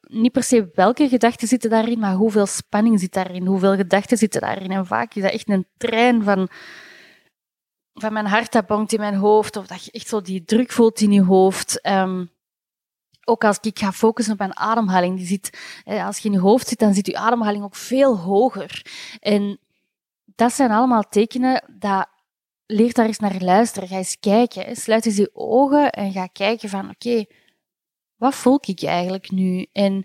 niet 0.00 0.32
per 0.32 0.42
se 0.42 0.70
welke 0.74 1.08
gedachten 1.08 1.48
zitten 1.48 1.70
daarin, 1.70 1.98
maar 1.98 2.14
hoeveel 2.14 2.46
spanning 2.46 3.00
zit 3.00 3.12
daarin? 3.12 3.46
Hoeveel 3.46 3.76
gedachten 3.76 4.16
zitten 4.16 4.40
daarin? 4.40 4.70
En 4.70 4.86
vaak 4.86 5.14
is 5.14 5.22
dat 5.22 5.32
echt 5.32 5.48
een 5.48 5.66
trein 5.76 6.22
van, 6.22 6.48
van 7.94 8.12
mijn 8.12 8.26
hart 8.26 8.52
dat 8.52 8.66
bonkt 8.66 8.92
in 8.92 9.00
mijn 9.00 9.14
hoofd, 9.14 9.56
of 9.56 9.66
dat 9.66 9.84
je 9.84 9.90
echt 9.90 10.08
zo 10.08 10.20
die 10.20 10.44
druk 10.44 10.72
voelt 10.72 11.00
in 11.00 11.12
je 11.12 11.22
hoofd. 11.22 11.80
Ehm, 11.80 12.24
ook 13.24 13.44
als 13.44 13.58
ik 13.60 13.78
ga 13.78 13.92
focussen 13.92 14.32
op 14.32 14.38
mijn 14.38 14.56
ademhaling, 14.56 15.16
die 15.16 15.26
zit, 15.26 15.58
als 15.84 16.18
je 16.18 16.28
in 16.28 16.34
je 16.34 16.40
hoofd 16.40 16.68
zit, 16.68 16.78
dan 16.78 16.94
zit 16.94 17.06
je 17.06 17.16
ademhaling 17.16 17.64
ook 17.64 17.76
veel 17.76 18.18
hoger. 18.18 18.86
En 19.20 19.58
dat 20.24 20.52
zijn 20.52 20.70
allemaal 20.70 21.02
tekenen 21.08 21.64
dat 21.78 22.08
leer 22.66 22.92
daar 22.92 23.06
eens 23.06 23.18
naar 23.18 23.40
luisteren. 23.40 23.88
Ga 23.88 23.96
eens 23.96 24.16
kijken. 24.20 24.76
Sluit 24.76 25.06
eens 25.06 25.16
je 25.16 25.30
ogen 25.32 25.90
en 25.90 26.12
ga 26.12 26.26
kijken 26.26 26.68
van 26.68 26.90
oké, 26.90 27.24
wat 28.16 28.34
voel 28.34 28.58
ik 28.66 28.82
eigenlijk 28.82 29.30
nu? 29.30 29.66
En 29.72 30.04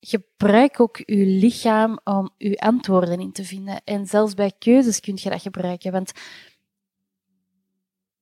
gebruik 0.00 0.80
ook 0.80 0.96
je 0.96 1.26
lichaam 1.26 1.98
om 2.04 2.30
je 2.36 2.58
antwoorden 2.58 3.20
in 3.20 3.32
te 3.32 3.44
vinden. 3.44 3.80
En 3.84 4.06
zelfs 4.06 4.34
bij 4.34 4.52
keuzes 4.58 5.00
kun 5.00 5.18
je 5.22 5.30
dat 5.30 5.42
gebruiken. 5.42 5.92
Want 5.92 6.12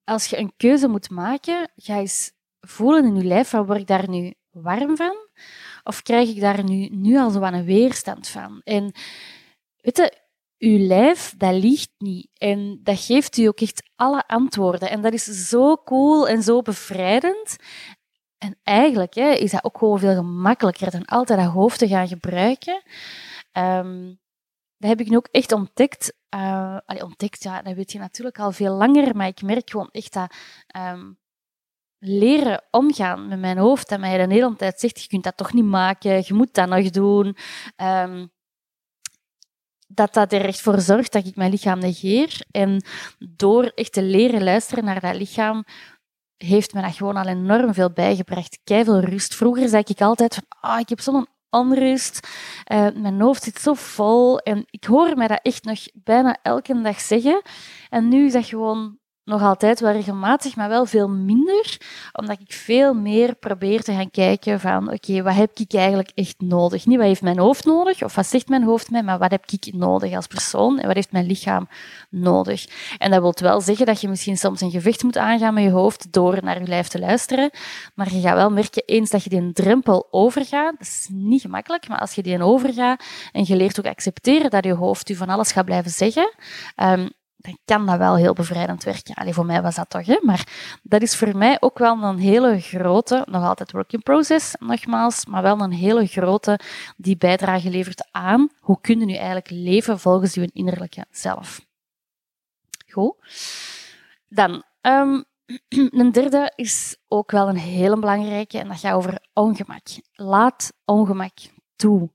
als 0.05 0.26
je 0.26 0.38
een 0.38 0.52
keuze 0.57 0.88
moet 0.88 1.11
maken, 1.11 1.71
ga 1.76 1.99
eens 1.99 2.33
voelen 2.61 3.05
in 3.05 3.17
je 3.17 3.25
lijf, 3.25 3.49
van, 3.49 3.67
word 3.67 3.81
ik 3.81 3.87
daar 3.87 4.09
nu 4.09 4.35
warm 4.50 4.97
van? 4.97 5.17
Of 5.83 6.02
krijg 6.02 6.29
ik 6.29 6.41
daar 6.41 6.64
nu, 6.64 6.88
nu 6.88 7.19
al 7.19 7.31
zo 7.31 7.41
aan 7.41 7.55
een 7.55 7.64
weerstand 7.64 8.29
van? 8.29 8.61
En 8.64 8.93
weet 9.76 9.97
je, 9.97 10.21
uw 10.59 10.79
lijf, 10.79 11.35
dat 11.37 11.55
liegt 11.55 11.91
niet. 11.99 12.29
En 12.35 12.81
dat 12.83 13.00
geeft 13.00 13.37
u 13.37 13.47
ook 13.47 13.61
echt 13.61 13.91
alle 13.97 14.26
antwoorden. 14.26 14.91
En 14.91 15.00
dat 15.00 15.12
is 15.12 15.25
zo 15.25 15.76
cool 15.76 16.29
en 16.29 16.43
zo 16.43 16.62
bevrijdend. 16.62 17.57
En 18.42 18.58
eigenlijk 18.62 19.14
hè, 19.14 19.30
is 19.30 19.50
dat 19.50 19.64
ook 19.64 19.78
gewoon 19.78 19.99
veel 19.99 20.14
gemakkelijker 20.14 20.90
dan 20.90 21.04
altijd 21.04 21.38
dat 21.38 21.50
hoofd 21.50 21.78
te 21.78 21.88
gaan 21.88 22.08
gebruiken. 22.08 22.82
Um, 23.52 24.20
dat 24.76 24.90
heb 24.90 25.00
ik 25.00 25.08
nu 25.08 25.16
ook 25.16 25.28
echt 25.30 25.52
ontdekt. 25.52 26.14
Uh, 26.34 26.76
ontdekt, 26.87 27.42
ja, 27.42 27.62
dat 27.62 27.75
weet 27.75 27.92
je 27.92 27.99
natuurlijk 27.99 28.38
al 28.38 28.52
veel 28.52 28.75
langer, 28.75 29.16
maar 29.16 29.26
ik 29.26 29.42
merk 29.42 29.70
gewoon 29.70 29.88
echt 29.90 30.12
dat 30.12 30.34
um, 30.76 31.18
leren 31.99 32.64
omgaan 32.70 33.28
met 33.28 33.38
mijn 33.38 33.58
hoofd, 33.58 33.88
dat 33.88 34.00
mij 34.00 34.26
de 34.26 34.34
hele 34.34 34.56
tijd 34.56 34.80
zegt, 34.80 35.02
je 35.02 35.08
kunt 35.08 35.25
dat 35.25 35.37
toch 35.37 35.52
niet 35.52 35.64
maken, 35.64 36.22
je 36.26 36.34
moet 36.34 36.54
dat 36.54 36.68
nog 36.68 36.90
doen. 36.90 37.37
Um, 37.76 38.30
dat 39.87 40.14
dat 40.14 40.32
er 40.32 40.44
echt 40.44 40.61
voor 40.61 40.80
zorgt 40.80 41.12
dat 41.12 41.26
ik 41.26 41.37
mijn 41.37 41.50
lichaam 41.50 41.78
negeer. 41.78 42.44
En 42.50 42.84
door 43.18 43.64
echt 43.64 43.92
te 43.92 44.02
leren 44.02 44.42
luisteren 44.42 44.84
naar 44.84 45.00
dat 45.00 45.14
lichaam, 45.14 45.64
heeft 46.42 46.75
me 46.75 46.82
dat 46.82 46.96
gewoon 46.96 47.16
al 47.16 47.26
enorm 47.26 47.75
veel 47.75 47.90
bijgebracht. 47.90 48.58
veel 48.64 49.00
rust. 49.00 49.34
Vroeger 49.34 49.68
zei 49.68 49.82
ik 49.87 50.00
altijd 50.00 50.40
ah, 50.49 50.80
ik 50.80 50.88
heb 50.88 51.00
zo'n 51.00 51.26
onrust. 51.50 52.28
Uh, 52.72 52.88
mijn 52.94 53.20
hoofd 53.20 53.42
zit 53.42 53.61
zo 53.61 53.75
vol. 53.75 54.38
En 54.38 54.64
ik 54.70 54.84
hoor 54.84 55.16
mij 55.16 55.26
dat 55.26 55.40
echt 55.42 55.64
nog 55.64 55.78
bijna 55.94 56.38
elke 56.42 56.80
dag 56.80 57.00
zeggen. 57.00 57.42
En 57.90 58.08
nu 58.08 58.26
is 58.26 58.32
dat 58.32 58.46
gewoon 58.46 58.99
nog 59.25 59.43
altijd 59.43 59.81
wel 59.81 59.93
regelmatig, 59.93 60.57
maar 60.57 60.69
wel 60.69 60.87
veel 60.87 61.09
minder, 61.09 61.76
omdat 62.12 62.41
ik 62.41 62.52
veel 62.52 62.95
meer 62.95 63.35
probeer 63.35 63.83
te 63.83 63.93
gaan 63.93 64.11
kijken 64.11 64.61
van, 64.61 64.93
oké, 64.93 65.23
wat 65.23 65.35
heb 65.35 65.50
ik 65.55 65.75
eigenlijk 65.75 66.11
echt 66.14 66.41
nodig? 66.41 66.87
Niet 66.87 66.97
wat 66.97 67.07
heeft 67.07 67.23
mijn 67.23 67.38
hoofd 67.38 67.64
nodig, 67.64 68.02
of 68.02 68.14
wat 68.14 68.26
zegt 68.26 68.49
mijn 68.49 68.62
hoofd 68.62 68.91
mij, 68.91 69.02
maar 69.02 69.19
wat 69.19 69.31
heb 69.31 69.45
ik 69.47 69.73
nodig 69.75 70.14
als 70.14 70.26
persoon 70.26 70.79
en 70.79 70.87
wat 70.87 70.95
heeft 70.95 71.12
mijn 71.12 71.26
lichaam 71.26 71.69
nodig? 72.11 72.67
En 72.99 73.11
dat 73.11 73.21
wil 73.21 73.35
wel 73.35 73.61
zeggen 73.61 73.87
dat 73.87 74.00
je 74.00 74.09
misschien 74.09 74.37
soms 74.37 74.61
een 74.61 74.71
gevecht 74.71 75.02
moet 75.02 75.17
aangaan 75.17 75.55
met 75.55 75.64
je 75.64 75.71
hoofd 75.71 76.12
door 76.12 76.38
naar 76.43 76.61
je 76.61 76.67
lijf 76.67 76.88
te 76.88 76.99
luisteren, 76.99 77.50
maar 77.95 78.14
je 78.14 78.21
gaat 78.21 78.35
wel 78.35 78.50
merken, 78.50 78.83
eens 78.87 79.11
dat 79.11 79.25
je 79.25 79.31
die 79.31 79.52
drempel 79.52 80.09
overgaat, 80.11 80.75
dat 80.79 80.87
is 80.87 81.09
niet 81.11 81.41
gemakkelijk, 81.41 81.88
maar 81.88 81.99
als 81.99 82.14
je 82.14 82.23
die 82.23 82.43
overgaat 82.43 83.05
en 83.33 83.45
je 83.47 83.57
leert 83.57 83.79
ook 83.79 83.87
accepteren 83.87 84.50
dat 84.50 84.64
je 84.64 84.75
hoofd 84.75 85.09
je 85.09 85.17
van 85.17 85.29
alles 85.29 85.52
gaat 85.52 85.64
blijven 85.64 85.91
zeggen, 85.91 86.35
um, 86.76 87.11
dan 87.42 87.58
kan 87.64 87.87
dat 87.87 87.99
wel 87.99 88.16
heel 88.16 88.32
bevrijdend 88.32 88.84
werken. 88.84 89.14
Allee, 89.14 89.34
voor 89.34 89.46
mij 89.46 89.62
was 89.62 89.75
dat 89.75 89.90
toch, 89.90 90.06
hè? 90.06 90.18
maar 90.22 90.46
dat 90.82 91.02
is 91.02 91.16
voor 91.16 91.37
mij 91.37 91.56
ook 91.61 91.78
wel 91.78 92.02
een 92.02 92.18
hele 92.18 92.61
grote, 92.61 93.26
nog 93.30 93.44
altijd 93.44 93.72
work 93.72 93.92
in 93.92 94.02
process, 94.02 94.54
nogmaals, 94.58 95.26
maar 95.26 95.42
wel 95.42 95.61
een 95.61 95.72
hele 95.72 96.06
grote 96.06 96.58
die 96.96 97.16
bijdrage 97.16 97.70
levert 97.70 98.08
aan 98.11 98.49
hoe 98.61 98.80
kun 98.80 98.99
je 98.99 99.04
nu 99.04 99.14
eigenlijk 99.14 99.50
leven 99.50 99.99
volgens 99.99 100.34
je 100.34 100.50
innerlijke 100.52 101.06
zelf. 101.11 101.61
Goed. 102.88 103.14
Dan, 104.28 104.62
um, 104.80 105.25
een 106.00 106.12
derde 106.12 106.52
is 106.54 106.96
ook 107.08 107.30
wel 107.30 107.49
een 107.49 107.56
hele 107.56 107.99
belangrijke 107.99 108.58
en 108.58 108.68
dat 108.68 108.78
gaat 108.78 108.94
over 108.94 109.18
ongemak. 109.32 109.87
Laat 110.12 110.72
ongemak 110.84 111.38
toe. 111.76 112.11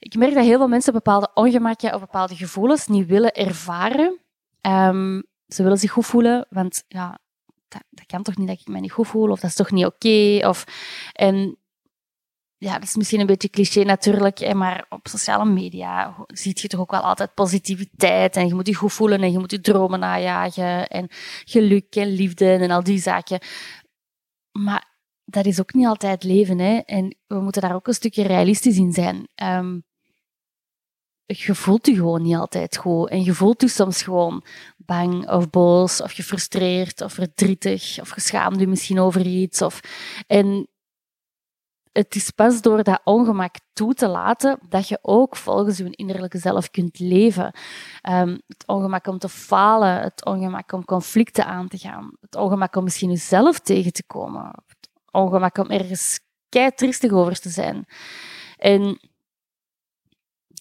Ik 0.00 0.14
merk 0.14 0.34
dat 0.34 0.44
heel 0.44 0.58
veel 0.58 0.68
mensen 0.68 0.92
bepaalde 0.92 1.30
ongemakken 1.34 1.94
of 1.94 2.00
bepaalde 2.00 2.36
gevoelens 2.36 2.86
niet 2.86 3.06
willen 3.06 3.32
ervaren. 3.32 4.18
Um, 4.62 5.22
ze 5.46 5.62
willen 5.62 5.78
zich 5.78 5.90
goed 5.90 6.06
voelen, 6.06 6.46
want 6.50 6.84
ja, 6.88 7.18
dat, 7.68 8.06
kan 8.06 8.22
toch 8.22 8.36
niet 8.36 8.48
dat 8.48 8.60
ik 8.60 8.68
me 8.68 8.80
niet 8.80 8.92
goed 8.92 9.06
voel, 9.06 9.30
of 9.30 9.40
dat 9.40 9.50
is 9.50 9.56
toch 9.56 9.70
niet 9.70 9.86
oké. 9.86 10.48
of 10.48 10.64
en 11.12 11.58
ja, 12.56 12.72
dat 12.72 12.82
is 12.82 12.96
misschien 12.96 13.20
een 13.20 13.26
beetje 13.26 13.50
cliché 13.50 13.82
natuurlijk, 13.82 14.54
maar 14.54 14.86
op 14.88 15.08
sociale 15.08 15.44
media 15.44 16.16
ziet 16.26 16.60
je 16.60 16.68
toch 16.68 16.80
ook 16.80 16.90
wel 16.90 17.00
altijd 17.00 17.34
positiviteit 17.34 18.36
en 18.36 18.46
je 18.46 18.54
moet 18.54 18.66
je 18.66 18.74
goed 18.74 18.92
voelen 18.92 19.22
en 19.22 19.32
je 19.32 19.38
moet 19.38 19.50
je 19.50 19.60
dromen 19.60 20.00
najagen 20.00 20.88
en 20.88 21.06
geluk 21.44 21.96
en 21.96 22.08
liefde 22.08 22.52
en 22.52 22.70
al 22.70 22.82
die 22.82 22.98
zaken. 22.98 23.40
Maar 24.52 24.88
dat 25.24 25.46
is 25.46 25.60
ook 25.60 25.74
niet 25.74 25.86
altijd 25.86 26.24
leven, 26.24 26.58
hè. 26.58 26.76
En 26.76 27.16
we 27.26 27.40
moeten 27.40 27.62
daar 27.62 27.74
ook 27.74 27.86
een 27.86 27.94
stukje 27.94 28.22
realistisch 28.22 28.76
in 28.76 28.92
zijn. 28.92 29.28
Um, 29.42 29.84
je 31.38 31.54
voelt 31.54 31.86
je 31.86 31.94
gewoon 31.94 32.22
niet 32.22 32.36
altijd 32.36 32.76
goed. 32.76 33.08
En 33.08 33.24
je 33.24 33.34
voelt 33.34 33.60
je 33.60 33.68
soms 33.68 34.02
gewoon 34.02 34.44
bang 34.76 35.30
of 35.30 35.50
boos 35.50 36.02
of 36.02 36.12
gefrustreerd 36.12 37.00
of 37.00 37.12
verdrietig 37.12 37.98
of 38.00 38.08
geschaamd 38.08 38.60
je 38.60 38.66
misschien 38.66 39.00
over 39.00 39.26
iets. 39.26 39.62
Of... 39.62 39.80
En 40.26 40.68
het 41.92 42.14
is 42.14 42.30
pas 42.30 42.60
door 42.60 42.82
dat 42.82 43.00
ongemak 43.04 43.54
toe 43.72 43.94
te 43.94 44.08
laten 44.08 44.58
dat 44.68 44.88
je 44.88 44.98
ook 45.02 45.36
volgens 45.36 45.78
je 45.78 45.90
innerlijke 45.90 46.38
zelf 46.38 46.70
kunt 46.70 46.98
leven. 46.98 47.54
Um, 48.08 48.40
het 48.46 48.66
ongemak 48.66 49.06
om 49.06 49.18
te 49.18 49.28
falen, 49.28 50.00
het 50.00 50.24
ongemak 50.24 50.72
om 50.72 50.84
conflicten 50.84 51.46
aan 51.46 51.68
te 51.68 51.78
gaan, 51.78 52.10
het 52.20 52.34
ongemak 52.34 52.76
om 52.76 52.84
misschien 52.84 53.10
jezelf 53.10 53.58
tegen 53.58 53.92
te 53.92 54.04
komen, 54.06 54.50
het 54.66 54.90
ongemak 55.10 55.58
om 55.58 55.66
ergens 55.66 56.20
kei 56.48 56.70
over 57.10 57.40
te 57.40 57.48
zijn. 57.48 57.86
En 58.56 59.09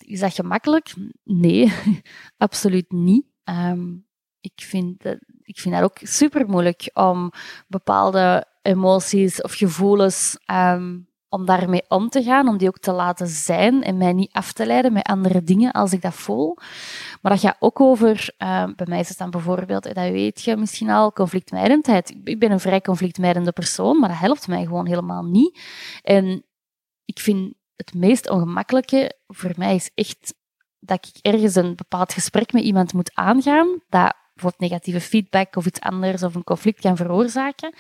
is 0.10 0.20
dat 0.20 0.34
gemakkelijk? 0.34 0.94
Nee, 1.24 1.74
absoluut 2.38 2.92
niet. 2.92 3.26
Ehm, 3.44 3.96
ik, 4.42 4.54
vind 4.56 5.04
dat, 5.04 5.18
ik 5.42 5.60
vind 5.60 5.76
dat 5.76 5.84
ook 5.84 5.98
super 6.02 6.50
moeilijk 6.50 6.90
om 6.94 7.32
bepaalde 7.68 8.46
emoties 8.62 9.42
of 9.42 9.54
gevoelens 9.54 10.38
um, 10.52 11.08
om 11.30 11.46
daarmee 11.46 11.84
om 11.88 12.10
te 12.10 12.24
gaan, 12.24 12.48
om 12.48 12.58
die 12.58 12.68
ook 12.68 12.80
te 12.80 12.92
laten 12.92 13.28
zijn 13.28 13.84
en 13.84 13.98
mij 13.98 14.14
niet 14.14 14.32
af 14.32 14.54
te 14.54 14.66
leiden 14.66 14.94
met 14.94 15.08
andere 15.08 15.44
dingen 15.44 15.72
als 15.72 15.94
ik 15.94 16.02
dat 16.02 16.14
voel. 16.14 16.58
Maar 17.22 17.32
dat 17.32 17.42
gaat 17.42 17.58
ook 17.60 17.80
over, 17.80 18.30
um, 18.38 18.74
bij 18.76 18.86
mij 18.90 19.00
is 19.00 19.10
het 19.10 19.18
dan 19.18 19.30
bijvoorbeeld, 19.30 19.84
dat 19.84 19.96
weet 19.96 20.42
je 20.42 20.58
misschien 20.58 20.90
al, 20.90 21.14
conflictmijdendheid. 21.14 22.16
Ik 22.24 22.40
ben 22.40 22.52
een 22.52 22.60
vrij 22.60 22.82
conflictmijdende 22.82 23.52
persoon, 23.52 24.00
maar 24.00 24.10
dat 24.10 24.18
helpt 24.18 24.48
mij 24.48 24.64
gewoon 24.64 24.88
helemaal 24.88 25.24
niet. 25.24 25.60
En 26.02 26.44
ik 27.06 27.20
vind 27.20 27.54
het 27.80 27.94
meest 27.94 28.30
ongemakkelijke 28.30 29.18
voor 29.28 29.54
mij 29.58 29.76
is 29.76 29.92
echt 29.96 30.34
dat 30.80 31.08
ik 31.08 31.34
ergens 31.34 31.56
een 31.56 31.76
bepaald 31.76 32.14
gesprek 32.14 32.54
met 32.54 32.64
iemand 32.64 32.94
moet 32.94 33.12
aangaan, 33.14 33.68
dat 33.90 34.16
bijvoorbeeld 34.34 34.72
negatieve 34.72 35.02
feedback 35.02 35.56
of 35.56 35.66
iets 35.66 35.80
anders 35.80 36.24
of 36.24 36.36
een 36.36 36.44
conflict 36.44 36.82
kan 36.82 36.98
veroorzaken. 36.98 37.74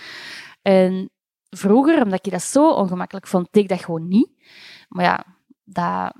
En 0.61 1.09
vroeger, 1.49 2.03
omdat 2.03 2.25
ik 2.25 2.31
dat 2.31 2.41
zo 2.41 2.71
ongemakkelijk 2.71 3.27
vond, 3.27 3.47
deed 3.51 3.63
ik 3.63 3.69
dat 3.69 3.83
gewoon 3.83 4.07
niet. 4.07 4.29
Maar 4.87 5.05
ja, 5.05 5.25
dat, 5.63 6.13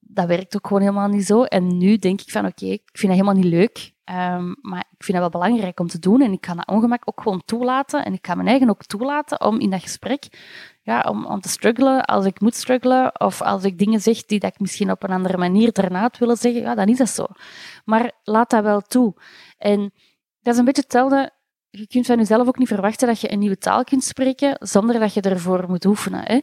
dat 0.00 0.26
werkt 0.26 0.56
ook 0.56 0.66
gewoon 0.66 0.82
helemaal 0.82 1.08
niet 1.08 1.26
zo. 1.26 1.42
En 1.42 1.76
nu 1.76 1.96
denk 1.96 2.20
ik 2.20 2.30
van, 2.30 2.46
oké, 2.46 2.66
ik 2.66 2.88
vind 2.92 3.12
dat 3.12 3.20
helemaal 3.20 3.42
niet 3.42 3.52
leuk. 3.52 3.94
Um, 4.10 4.56
maar 4.60 4.84
ik 4.90 5.04
vind 5.04 5.18
dat 5.18 5.32
wel 5.32 5.40
belangrijk 5.40 5.80
om 5.80 5.86
te 5.86 5.98
doen. 5.98 6.22
En 6.22 6.32
ik 6.32 6.40
kan 6.40 6.56
dat 6.56 6.68
ongemak 6.68 7.02
ook 7.04 7.20
gewoon 7.20 7.42
toelaten. 7.44 8.04
En 8.04 8.12
ik 8.12 8.22
kan 8.22 8.36
mijn 8.36 8.48
eigen 8.48 8.70
ook 8.70 8.84
toelaten 8.84 9.40
om 9.40 9.60
in 9.60 9.70
dat 9.70 9.82
gesprek 9.82 10.28
ja, 10.86 11.00
om, 11.00 11.26
om 11.26 11.40
te 11.40 11.48
struggelen 11.48 12.04
als 12.04 12.24
ik 12.24 12.40
moet 12.40 12.54
struggelen. 12.54 13.20
Of 13.20 13.42
als 13.42 13.64
ik 13.64 13.78
dingen 13.78 14.00
zeg 14.00 14.24
die 14.24 14.38
dat 14.38 14.52
ik 14.52 14.60
misschien 14.60 14.90
op 14.90 15.02
een 15.02 15.10
andere 15.10 15.36
manier 15.36 15.72
daarna 15.72 16.10
willen 16.18 16.36
zeggen, 16.36 16.60
ja, 16.60 16.74
dan 16.74 16.86
is 16.86 16.98
dat 16.98 17.08
zo. 17.08 17.26
Maar 17.84 18.12
laat 18.22 18.50
dat 18.50 18.62
wel 18.62 18.80
toe. 18.80 19.14
En 19.58 19.92
dat 20.40 20.52
is 20.52 20.58
een 20.58 20.64
beetje 20.64 20.82
hetzelfde. 20.82 21.30
Je 21.70 21.86
kunt 21.86 22.06
van 22.06 22.16
jezelf 22.16 22.48
ook 22.48 22.58
niet 22.58 22.68
verwachten 22.68 23.06
dat 23.06 23.20
je 23.20 23.32
een 23.32 23.38
nieuwe 23.38 23.58
taal 23.58 23.84
kunt 23.84 24.04
spreken 24.04 24.56
zonder 24.58 25.00
dat 25.00 25.14
je 25.14 25.20
ervoor 25.20 25.64
moet 25.68 25.84
oefenen. 25.84 26.22
Hè. 26.24 26.40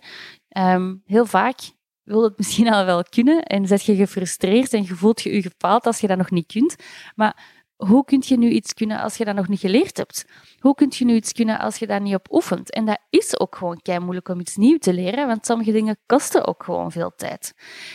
Um, 0.73 1.01
heel 1.05 1.25
vaak 1.25 1.59
wil 2.03 2.23
het 2.23 2.37
misschien 2.37 2.73
al 2.73 2.85
wel 2.85 3.03
kunnen 3.03 3.43
en 3.43 3.67
zet 3.67 3.83
je 3.83 3.95
gefrustreerd 3.95 4.73
en 4.73 4.83
je 4.83 4.95
voelt 4.95 5.21
je 5.21 5.33
je 5.33 5.41
gefaald 5.41 5.85
als 5.85 5.99
je 5.99 6.07
dat 6.07 6.17
nog 6.17 6.31
niet 6.31 6.51
kunt. 6.51 6.75
Maar 7.15 7.62
hoe 7.87 8.05
kun 8.05 8.21
je 8.25 8.37
nu 8.37 8.49
iets 8.49 8.73
kunnen 8.73 8.99
als 8.99 9.17
je 9.17 9.25
dat 9.25 9.35
nog 9.35 9.47
niet 9.47 9.59
geleerd 9.59 9.97
hebt? 9.97 10.25
Hoe 10.59 10.75
kun 10.75 10.87
je 10.89 11.05
nu 11.05 11.15
iets 11.15 11.31
kunnen 11.31 11.59
als 11.59 11.77
je 11.77 11.87
daar 11.87 12.01
niet 12.01 12.15
op 12.15 12.33
oefent? 12.33 12.71
En 12.71 12.85
dat 12.85 12.99
is 13.09 13.39
ook 13.39 13.55
gewoon 13.55 13.81
kei 13.81 13.99
moeilijk 13.99 14.29
om 14.29 14.39
iets 14.39 14.55
nieuws 14.55 14.79
te 14.79 14.93
leren, 14.93 15.27
want 15.27 15.45
sommige 15.45 15.71
dingen 15.71 15.99
kosten 16.05 16.47
ook 16.47 16.63
gewoon 16.63 16.91
veel 16.91 17.13
tijd. 17.15 17.53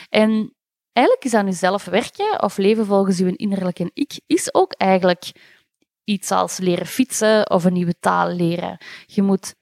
En 0.08 0.54
eigenlijk 0.92 1.26
is 1.26 1.34
aan 1.34 1.46
jezelf 1.46 1.84
werken 1.84 2.42
of 2.42 2.56
leven 2.56 2.86
volgens 2.86 3.18
je 3.18 3.36
innerlijke 3.36 3.90
ik, 3.94 4.20
is 4.26 4.54
ook 4.54 4.72
eigenlijk 4.72 5.32
iets 6.04 6.30
als 6.30 6.58
leren 6.58 6.86
fietsen 6.86 7.50
of 7.50 7.64
een 7.64 7.72
nieuwe 7.72 7.98
taal 8.00 8.28
leren. 8.28 8.78
Je 9.06 9.22
moet 9.22 9.54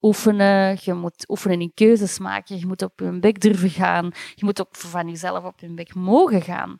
oefenen, 0.00 0.78
je 0.80 0.94
moet 0.94 1.28
oefenen 1.28 1.60
in 1.60 1.74
keuzes 1.74 2.18
maken, 2.18 2.58
je 2.58 2.66
moet 2.66 2.82
op 2.82 3.00
je 3.00 3.18
bek 3.18 3.40
durven 3.40 3.70
gaan, 3.70 4.12
je 4.34 4.44
moet 4.44 4.60
ook 4.60 4.76
van 4.76 5.08
jezelf 5.08 5.44
op 5.44 5.60
je 5.60 5.74
bek 5.74 5.94
mogen 5.94 6.42
gaan 6.42 6.76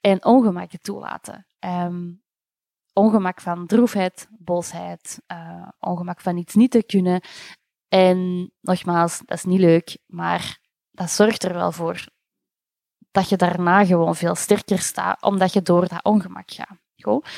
en 0.00 0.24
ongemakken 0.24 0.80
toelaten. 0.80 1.46
Um, 1.60 2.22
ongemak 2.98 3.40
van 3.40 3.66
droefheid, 3.66 4.28
boosheid, 4.30 5.20
uh, 5.32 5.68
ongemak 5.78 6.20
van 6.20 6.36
iets 6.36 6.54
niet 6.54 6.70
te 6.70 6.82
kunnen. 6.82 7.20
En 7.88 8.50
nogmaals, 8.60 9.20
dat 9.24 9.36
is 9.38 9.44
niet 9.44 9.60
leuk, 9.60 9.98
maar 10.06 10.58
dat 10.90 11.10
zorgt 11.10 11.44
er 11.44 11.54
wel 11.54 11.72
voor 11.72 12.06
dat 13.10 13.28
je 13.28 13.36
daarna 13.36 13.84
gewoon 13.84 14.16
veel 14.16 14.34
sterker 14.34 14.78
staat, 14.78 15.22
omdat 15.22 15.52
je 15.52 15.62
door 15.62 15.88
dat 15.88 16.04
ongemak 16.04 16.50
gaat. 16.50 16.78
Goed? 16.96 17.28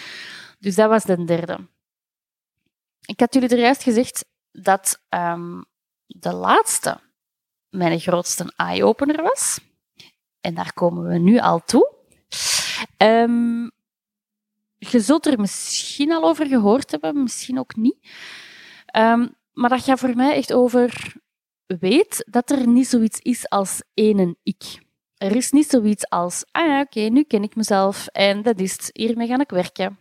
Dus 0.58 0.74
dat 0.74 0.88
was 0.88 1.04
de 1.04 1.24
derde. 1.24 1.68
Ik 3.00 3.20
had 3.20 3.34
jullie 3.34 3.48
er 3.48 3.58
juist 3.58 3.82
gezegd 3.82 4.24
dat 4.50 5.02
um, 5.08 5.64
de 6.06 6.32
laatste 6.32 7.00
mijn 7.68 8.00
grootste 8.00 8.52
eye-opener 8.56 9.22
was. 9.22 9.60
En 10.40 10.54
daar 10.54 10.72
komen 10.72 11.08
we 11.08 11.18
nu 11.18 11.38
al 11.38 11.64
toe. 11.64 11.92
Um, 12.96 13.70
je 14.80 15.00
zult 15.00 15.26
er 15.26 15.40
misschien 15.40 16.12
al 16.12 16.24
over 16.24 16.46
gehoord 16.46 16.90
hebben, 16.90 17.22
misschien 17.22 17.58
ook 17.58 17.76
niet. 17.76 17.98
Um, 18.96 19.34
maar 19.52 19.70
dat 19.70 19.82
gaat 19.82 19.98
voor 19.98 20.16
mij 20.16 20.34
echt 20.34 20.52
over 20.52 21.14
weet 21.66 22.24
dat 22.30 22.50
er 22.50 22.68
niet 22.68 22.86
zoiets 22.86 23.18
is 23.18 23.48
als 23.48 23.82
één 23.94 24.36
ik. 24.42 24.78
Er 25.16 25.36
is 25.36 25.50
niet 25.50 25.68
zoiets 25.68 26.08
als, 26.08 26.44
ah 26.50 26.80
oké, 26.80 27.00
nu 27.00 27.22
ken 27.22 27.42
ik 27.42 27.56
mezelf 27.56 28.06
en 28.06 28.42
dat 28.42 28.60
is 28.60 28.72
het, 28.72 28.90
hiermee 28.92 29.26
ga 29.26 29.38
ik 29.38 29.50
werken. 29.50 29.98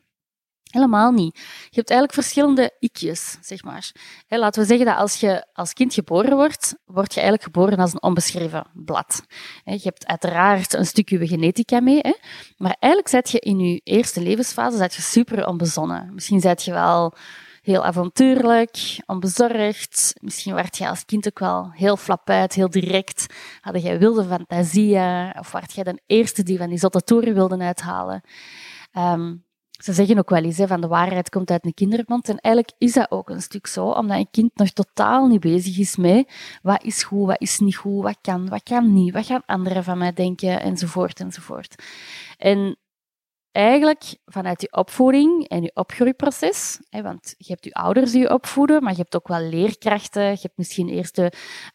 Helemaal 0.69 1.11
niet. 1.11 1.35
Je 1.69 1.75
hebt 1.75 1.89
eigenlijk 1.89 2.13
verschillende 2.13 2.75
ikjes, 2.79 3.37
zeg 3.41 3.63
maar. 3.63 3.91
laten 4.27 4.61
we 4.61 4.67
zeggen 4.67 4.85
dat 4.85 4.97
als 4.97 5.19
je 5.19 5.45
als 5.53 5.73
kind 5.73 5.93
geboren 5.93 6.35
wordt, 6.35 6.75
word 6.85 7.13
je 7.13 7.19
eigenlijk 7.19 7.43
geboren 7.43 7.77
als 7.77 7.93
een 7.93 8.03
onbeschreven 8.03 8.67
blad. 8.73 9.21
je 9.63 9.79
hebt 9.83 10.05
uiteraard 10.07 10.73
een 10.73 10.85
stukje 10.85 11.27
genetica 11.27 11.79
mee, 11.79 12.01
maar 12.57 12.75
eigenlijk 12.79 13.13
zet 13.13 13.29
je 13.29 13.39
in 13.39 13.59
je 13.59 13.81
eerste 13.83 14.21
levensfase 14.21 14.77
zet 14.77 14.93
je 14.93 15.01
super 15.01 15.47
onbezonnen. 15.47 16.13
Misschien 16.13 16.39
zet 16.39 16.63
je 16.63 16.71
wel 16.71 17.13
heel 17.61 17.85
avontuurlijk, 17.85 18.99
onbezorgd. 19.05 20.13
Misschien 20.21 20.53
werd 20.53 20.77
je 20.77 20.89
als 20.89 21.05
kind 21.05 21.27
ook 21.27 21.39
wel 21.39 21.71
heel 21.71 21.97
flapuit, 21.97 22.53
heel 22.53 22.69
direct. 22.69 23.25
Had 23.61 23.81
jij 23.81 23.99
wilde 23.99 24.23
fantasieën, 24.23 25.35
of 25.39 25.51
werd 25.51 25.73
jij 25.73 25.83
de 25.83 26.01
eerste 26.05 26.43
die 26.43 26.57
van 26.57 26.69
die 26.69 26.77
zotte 26.77 27.01
toeren 27.01 27.33
wilde 27.33 27.57
uithalen. 27.57 28.21
Um, 28.97 29.47
ze 29.83 29.93
zeggen 29.93 30.17
ook 30.17 30.29
wel 30.29 30.43
eens, 30.43 30.57
hè, 30.57 30.67
van 30.67 30.81
de 30.81 30.87
waarheid 30.87 31.29
komt 31.29 31.51
uit 31.51 31.65
een 31.65 31.73
kindermond. 31.73 32.29
En 32.29 32.37
eigenlijk 32.37 32.75
is 32.77 32.93
dat 32.93 33.11
ook 33.11 33.29
een 33.29 33.41
stuk 33.41 33.67
zo, 33.67 33.89
omdat 33.89 34.17
een 34.17 34.31
kind 34.31 34.51
nog 34.55 34.69
totaal 34.69 35.27
niet 35.27 35.39
bezig 35.39 35.77
is 35.77 35.95
met 35.95 36.31
wat 36.61 36.83
is 36.83 37.03
goed, 37.03 37.25
wat 37.25 37.41
is 37.41 37.59
niet 37.59 37.75
goed, 37.75 38.03
wat 38.03 38.17
kan, 38.21 38.49
wat 38.49 38.63
kan 38.63 38.93
niet, 38.93 39.13
wat 39.13 39.25
gaan 39.25 39.43
anderen 39.45 39.83
van 39.83 39.97
mij 39.97 40.13
denken, 40.13 40.61
enzovoort, 40.61 41.19
enzovoort. 41.19 41.83
En 42.37 42.77
eigenlijk 43.59 44.15
vanuit 44.25 44.61
je 44.61 44.71
opvoeding 44.71 45.47
en 45.47 45.61
je 45.61 45.71
opgroeiproces, 45.73 46.79
hè, 46.89 47.01
want 47.01 47.35
je 47.37 47.51
hebt 47.51 47.65
je 47.65 47.73
ouders 47.73 48.11
die 48.11 48.21
je 48.21 48.33
opvoeden, 48.33 48.83
maar 48.83 48.91
je 48.91 48.97
hebt 48.97 49.15
ook 49.15 49.27
wel 49.27 49.41
leerkrachten, 49.41 50.23
je 50.23 50.39
hebt 50.41 50.57
misschien 50.57 50.89
eerste, 50.89 51.31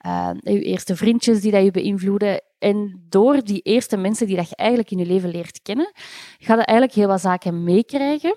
uh, 0.06 0.30
je 0.40 0.62
eerste 0.62 0.96
vriendjes 0.96 1.40
die 1.40 1.50
dat 1.50 1.64
je 1.64 1.70
beïnvloeden. 1.70 2.42
En 2.58 3.04
door 3.08 3.44
die 3.44 3.60
eerste 3.60 3.96
mensen 3.96 4.26
die 4.26 4.36
dat 4.36 4.48
je 4.48 4.56
eigenlijk 4.56 4.90
in 4.90 4.98
je 4.98 5.06
leven 5.06 5.30
leert 5.30 5.62
kennen, 5.62 5.92
ga 6.38 6.54
je 6.54 6.64
eigenlijk 6.64 6.92
heel 6.92 7.08
wat 7.08 7.20
zaken 7.20 7.64
meekrijgen. 7.64 8.36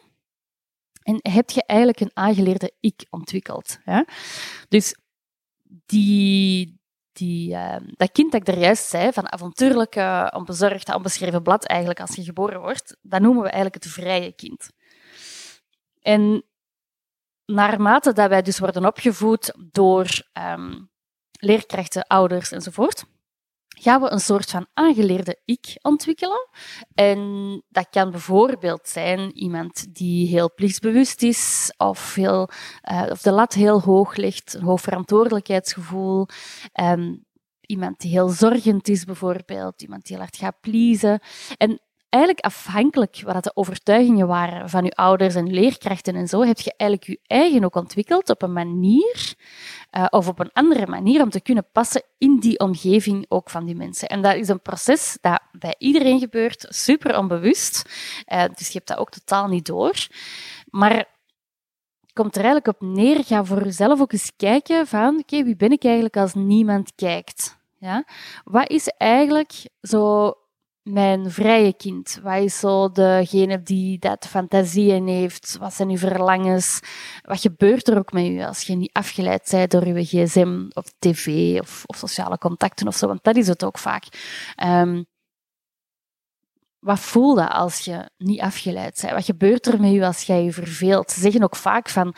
En 1.03 1.19
heb 1.21 1.49
je 1.49 1.63
eigenlijk 1.65 1.99
een 1.99 2.11
aangeleerde 2.13 2.71
ik 2.79 3.05
ontwikkeld. 3.09 3.79
Hè? 3.83 4.01
Dus 4.69 4.95
die, 5.85 6.76
die, 7.17 7.53
uh, 7.53 7.75
dat 7.91 8.11
kind 8.11 8.31
dat 8.31 8.47
ik 8.47 8.55
juist 8.55 8.89
zei, 8.89 9.11
van 9.11 9.31
avontuurlijke, 9.31 10.31
onbezorgd, 10.35 10.95
onbeschreven 10.95 11.43
blad 11.43 11.65
eigenlijk 11.65 11.99
als 11.99 12.15
je 12.15 12.23
geboren 12.23 12.61
wordt, 12.61 12.97
dat 13.01 13.21
noemen 13.21 13.43
we 13.43 13.49
eigenlijk 13.49 13.83
het 13.83 13.93
vrije 13.93 14.31
kind. 14.31 14.69
En 16.01 16.43
naarmate 17.45 18.13
dat 18.13 18.29
wij 18.29 18.41
dus 18.41 18.59
worden 18.59 18.85
opgevoed 18.85 19.53
door 19.71 20.07
um, 20.33 20.89
leerkrachten, 21.31 22.07
ouders 22.07 22.51
enzovoort, 22.51 23.05
gaan 23.79 24.01
we 24.01 24.11
een 24.11 24.19
soort 24.19 24.49
van 24.49 24.67
aangeleerde 24.73 25.41
ik 25.45 25.77
ontwikkelen. 25.81 26.49
En 26.93 27.63
dat 27.69 27.87
kan 27.89 28.11
bijvoorbeeld 28.11 28.87
zijn 28.87 29.37
iemand 29.37 29.95
die 29.95 30.27
heel 30.27 30.53
plichtsbewust 30.53 31.21
is, 31.23 31.73
of, 31.77 32.15
heel, 32.15 32.49
uh, 32.91 33.05
of 33.09 33.21
de 33.21 33.31
lat 33.31 33.53
heel 33.53 33.81
hoog 33.81 34.15
ligt, 34.15 34.53
een 34.53 34.63
hoog 34.63 34.81
verantwoordelijkheidsgevoel. 34.81 36.27
Um, 36.81 37.25
iemand 37.61 37.99
die 37.99 38.11
heel 38.11 38.29
zorgend 38.29 38.87
is, 38.87 39.03
bijvoorbeeld. 39.03 39.81
Iemand 39.81 40.05
die 40.05 40.15
heel 40.15 40.25
hard 40.25 40.37
gaat 40.37 40.59
pleasen. 40.61 41.19
En 41.57 41.81
eigenlijk 42.09 42.45
afhankelijk 42.45 43.21
wat 43.25 43.43
de 43.43 43.55
overtuigingen 43.55 44.27
waren 44.27 44.69
van 44.69 44.83
je 44.83 44.91
ouders 44.91 45.35
en 45.35 45.53
leerkrachten 45.53 46.15
en 46.15 46.27
zo, 46.27 46.41
heb 46.41 46.59
je 46.59 46.73
eigenlijk 46.77 47.11
je 47.11 47.19
eigen 47.35 47.63
ook 47.63 47.75
ontwikkeld 47.75 48.29
op 48.29 48.41
een 48.41 48.53
manier 48.53 49.35
uh, 49.97 50.05
of 50.09 50.27
op 50.27 50.39
een 50.39 50.53
andere 50.53 50.87
manier 50.87 51.21
om 51.21 51.29
te 51.29 51.41
kunnen 51.41 51.67
passen 51.71 52.03
in 52.17 52.39
die 52.39 52.59
omgeving 52.59 53.25
ook 53.27 53.49
van 53.49 53.65
die 53.65 53.75
mensen. 53.75 54.07
En 54.07 54.21
dat 54.21 54.35
is 54.35 54.47
een 54.47 54.61
proces 54.61 55.17
dat 55.21 55.41
bij 55.51 55.75
iedereen 55.77 56.19
gebeurt, 56.19 56.65
super 56.69 57.17
onbewust. 57.17 57.89
Uh, 58.33 58.43
dus 58.55 58.67
je 58.67 58.73
hebt 58.73 58.87
dat 58.87 58.97
ook 58.97 59.09
totaal 59.09 59.47
niet 59.47 59.65
door. 59.65 60.07
Maar 60.69 61.05
komt 62.13 62.35
er 62.35 62.43
eigenlijk 62.43 62.67
op 62.67 62.87
neer, 62.87 63.23
ga 63.23 63.45
voor 63.45 63.63
jezelf 63.63 64.01
ook 64.01 64.11
eens 64.11 64.31
kijken 64.37 64.87
van, 64.87 65.17
oké, 65.17 65.43
wie 65.43 65.55
ben 65.55 65.71
ik 65.71 65.83
eigenlijk 65.83 66.17
als 66.17 66.33
niemand 66.33 66.91
kijkt? 66.95 67.57
Ja? 67.79 68.03
Wat 68.43 68.69
is 68.69 68.87
eigenlijk 68.87 69.53
zo 69.81 70.33
mijn 70.87 71.31
vrije 71.31 71.73
kind? 71.73 72.19
Wat 72.23 72.37
is 72.37 72.59
zo 72.59 72.91
degene 72.91 73.61
die 73.61 73.99
dat 73.99 74.27
fantasieën 74.27 75.07
heeft? 75.07 75.57
Wat 75.59 75.73
zijn 75.73 75.89
uw 75.89 75.97
verlangens? 75.97 76.79
Wat 77.21 77.41
gebeurt 77.41 77.87
er 77.87 77.97
ook 77.97 78.11
met 78.11 78.25
u 78.25 78.41
als 78.41 78.61
je 78.61 78.75
niet 78.75 78.93
afgeleid 78.93 79.47
bent 79.51 79.71
door 79.71 79.83
uw 79.83 80.03
gsm 80.03 80.65
of 80.73 80.93
tv 80.99 81.59
of, 81.59 81.83
of 81.85 81.97
sociale 81.97 82.37
contacten 82.37 82.87
of 82.87 82.95
zo? 82.95 83.07
Want 83.07 83.23
dat 83.23 83.35
is 83.35 83.47
het 83.47 83.63
ook 83.63 83.77
vaak. 83.77 84.03
Um, 84.63 85.05
wat 86.79 86.99
voel 86.99 87.39
je 87.39 87.49
als 87.49 87.79
je 87.79 88.09
niet 88.17 88.41
afgeleid 88.41 88.99
bent? 89.01 89.13
Wat 89.13 89.25
gebeurt 89.25 89.67
er 89.67 89.79
met 89.79 89.93
u 89.93 90.01
als 90.01 90.23
jij 90.23 90.43
je 90.43 90.51
verveelt? 90.51 91.11
Ze 91.11 91.19
zeggen 91.19 91.43
ook 91.43 91.55
vaak 91.55 91.89
van, 91.89 92.15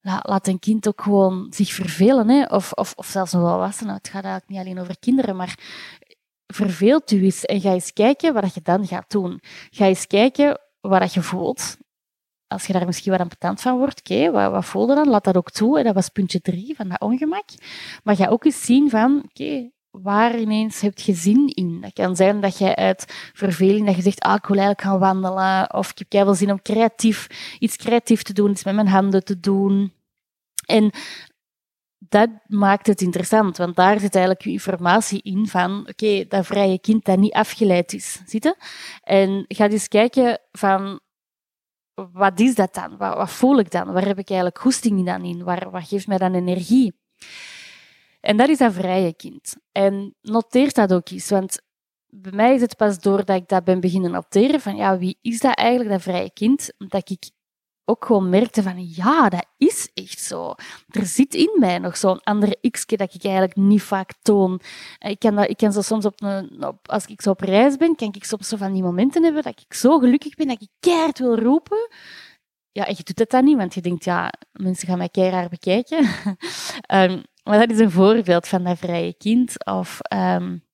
laat 0.00 0.46
een 0.46 0.58
kind 0.58 0.88
ook 0.88 1.02
gewoon 1.02 1.46
zich 1.50 1.72
vervelen. 1.72 2.28
Hè? 2.28 2.44
Of, 2.44 2.72
of, 2.72 2.92
of 2.96 3.06
zelfs 3.06 3.32
een 3.32 3.40
volwassene. 3.40 3.92
Het 3.92 4.08
gaat 4.08 4.24
eigenlijk 4.24 4.48
niet 4.48 4.58
alleen 4.58 4.80
over 4.80 4.98
kinderen, 4.98 5.36
maar 5.36 5.58
verveelt 6.54 7.10
u 7.10 7.22
eens 7.22 7.44
en 7.44 7.60
ga 7.60 7.72
eens 7.72 7.92
kijken 7.92 8.34
wat 8.34 8.54
je 8.54 8.60
dan 8.62 8.86
gaat 8.86 9.10
doen. 9.10 9.40
Ga 9.70 9.84
eens 9.84 10.06
kijken 10.06 10.60
wat 10.80 11.14
je 11.14 11.22
voelt. 11.22 11.76
Als 12.46 12.66
je 12.66 12.72
daar 12.72 12.86
misschien 12.86 13.12
wat 13.12 13.20
ambetant 13.20 13.60
van 13.60 13.78
wordt, 13.78 13.98
oké, 13.98 14.30
wat, 14.30 14.50
wat 14.50 14.64
voel 14.64 14.88
je 14.88 14.94
dan? 14.94 15.08
Laat 15.08 15.24
dat 15.24 15.36
ook 15.36 15.50
toe. 15.50 15.78
En 15.78 15.84
dat 15.84 15.94
was 15.94 16.08
puntje 16.08 16.40
drie 16.40 16.76
van 16.76 16.88
dat 16.88 17.00
ongemak. 17.00 17.44
Maar 18.02 18.16
ga 18.16 18.26
ook 18.26 18.44
eens 18.44 18.64
zien 18.64 18.90
van, 18.90 19.22
oké, 19.24 19.70
waar 19.90 20.38
ineens 20.38 20.80
heb 20.80 20.98
je 20.98 21.14
zin 21.14 21.46
in? 21.46 21.80
Dat 21.80 21.92
kan 21.92 22.16
zijn 22.16 22.40
dat 22.40 22.58
jij 22.58 22.76
uit 22.76 23.04
verveling, 23.34 23.86
dat 23.86 23.96
je 23.96 24.02
zegt, 24.02 24.20
ah, 24.20 24.34
ik 24.34 24.46
wil 24.46 24.56
eigenlijk 24.56 24.88
gaan 24.88 24.98
wandelen. 24.98 25.74
Of 25.74 25.92
ik 25.96 26.12
heb 26.12 26.24
wel 26.24 26.34
zin 26.34 26.50
om 26.50 26.62
creatief, 26.62 27.26
iets 27.58 27.76
creatief 27.76 28.22
te 28.22 28.32
doen, 28.32 28.50
iets 28.50 28.64
met 28.64 28.74
mijn 28.74 28.88
handen 28.88 29.24
te 29.24 29.40
doen. 29.40 29.92
En 30.66 30.90
dat 31.98 32.30
maakt 32.46 32.86
het 32.86 33.00
interessant, 33.00 33.56
want 33.56 33.76
daar 33.76 34.00
zit 34.00 34.14
eigenlijk 34.14 34.44
je 34.44 34.50
informatie 34.50 35.22
in 35.22 35.46
van, 35.46 35.86
oké, 35.88 36.24
dat 36.28 36.46
vrije 36.46 36.78
kind 36.80 37.04
dat 37.04 37.18
niet 37.18 37.32
afgeleid 37.32 37.92
is, 37.92 38.20
zitten. 38.26 38.56
En 39.02 39.44
ga 39.48 39.68
eens 39.68 39.88
kijken 39.88 40.40
van, 40.52 41.00
wat 42.12 42.40
is 42.40 42.54
dat 42.54 42.74
dan? 42.74 42.96
Wat, 42.96 43.16
wat, 43.16 43.30
voel 43.30 43.58
ik 43.58 43.70
dan? 43.70 43.92
Waar 43.92 44.06
heb 44.06 44.18
ik 44.18 44.28
eigenlijk 44.28 44.60
goesting 44.60 45.06
dan 45.06 45.24
in? 45.24 45.44
Waar, 45.44 45.70
wat 45.70 45.88
geeft 45.88 46.06
mij 46.06 46.18
dan 46.18 46.34
energie? 46.34 46.98
En 48.20 48.36
dat 48.36 48.48
is 48.48 48.58
dat 48.58 48.72
vrije 48.72 49.14
kind. 49.14 49.56
En 49.72 50.14
noteer 50.20 50.72
dat 50.72 50.92
ook 50.92 51.08
eens, 51.08 51.28
want 51.28 51.60
bij 52.06 52.32
mij 52.32 52.54
is 52.54 52.60
het 52.60 52.76
pas 52.76 52.98
doordat 52.98 53.36
ik 53.36 53.48
dat 53.48 53.64
ben 53.64 53.80
beginnen 53.80 54.10
noteren 54.10 54.60
van 54.60 54.76
ja, 54.76 54.98
wie 54.98 55.18
is 55.22 55.38
dat 55.38 55.54
eigenlijk, 55.54 55.90
dat 55.90 56.02
vrije 56.02 56.32
kind, 56.32 56.72
dat 56.78 57.10
ik 57.10 57.30
ook 57.88 58.04
gewoon 58.04 58.28
merkte 58.28 58.62
van 58.62 58.88
ja, 58.94 59.28
dat 59.28 59.46
is 59.56 59.90
echt 59.94 60.20
zo. 60.20 60.54
Er 60.88 61.06
zit 61.06 61.34
in 61.34 61.56
mij 61.58 61.78
nog 61.78 61.96
zo'n 61.96 62.22
andere 62.22 62.58
x 62.70 62.86
dat 62.86 63.14
ik 63.14 63.24
eigenlijk 63.24 63.56
niet 63.56 63.82
vaak 63.82 64.12
toon. 64.22 64.60
Ik 64.98 65.18
kan, 65.18 65.34
dat, 65.34 65.48
ik 65.48 65.56
kan 65.56 65.72
zo 65.72 65.80
soms 65.80 66.04
op 66.04 66.22
een, 66.22 66.64
op, 66.64 66.88
als 66.88 67.06
ik 67.06 67.22
zo 67.22 67.30
op 67.30 67.40
reis 67.40 67.76
ben, 67.76 67.96
kan 67.96 68.12
ik 68.12 68.24
soms 68.24 68.48
zo 68.48 68.56
van 68.56 68.72
die 68.72 68.82
momenten 68.82 69.22
hebben 69.24 69.42
dat 69.42 69.60
ik 69.60 69.74
zo 69.74 69.98
gelukkig 69.98 70.34
ben 70.34 70.46
dat 70.46 70.62
ik 70.62 70.68
keihard 70.80 71.18
wil 71.18 71.38
roepen. 71.38 71.88
Ja, 72.72 72.86
en 72.86 72.94
je 72.96 73.02
doet 73.02 73.18
het 73.18 73.30
dan 73.30 73.44
niet, 73.44 73.56
want 73.56 73.74
je 73.74 73.80
denkt, 73.80 74.04
ja, 74.04 74.32
mensen 74.52 74.88
gaan 74.88 74.98
mij 74.98 75.08
keihard 75.08 75.50
bekijken. 75.50 75.98
um, 76.92 77.22
maar 77.48 77.58
dat 77.58 77.70
is 77.70 77.78
een 77.78 77.90
voorbeeld 77.90 78.48
van 78.48 78.64
dat 78.64 78.78
vrije 78.78 79.14
kind. 79.14 79.64
Of 79.64 79.98
um, 80.14 80.64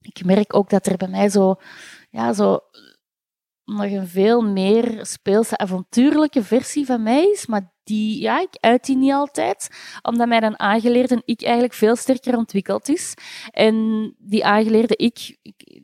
ik 0.00 0.24
merk 0.24 0.54
ook 0.54 0.70
dat 0.70 0.86
er 0.86 0.96
bij 0.96 1.08
mij 1.08 1.28
zo, 1.28 1.56
ja, 2.10 2.32
zo 2.32 2.60
nog 3.68 3.90
een 3.90 4.08
veel 4.08 4.42
meer 4.42 4.98
speelse, 5.02 5.58
avontuurlijke 5.58 6.42
versie 6.42 6.86
van 6.86 7.02
mij 7.02 7.30
is, 7.30 7.46
maar 7.46 7.72
die, 7.82 8.20
ja, 8.20 8.40
ik 8.40 8.56
uit 8.60 8.84
die 8.84 8.96
niet 8.96 9.12
altijd, 9.12 9.68
omdat 10.02 10.28
mij 10.28 10.40
dan 10.40 10.58
aangeleerde 10.58 11.22
ik 11.24 11.42
eigenlijk 11.42 11.72
veel 11.72 11.96
sterker 11.96 12.36
ontwikkeld 12.36 12.88
is. 12.88 13.14
En 13.50 13.74
die 14.18 14.44
aangeleerde 14.44 14.96
ik, 14.96 15.36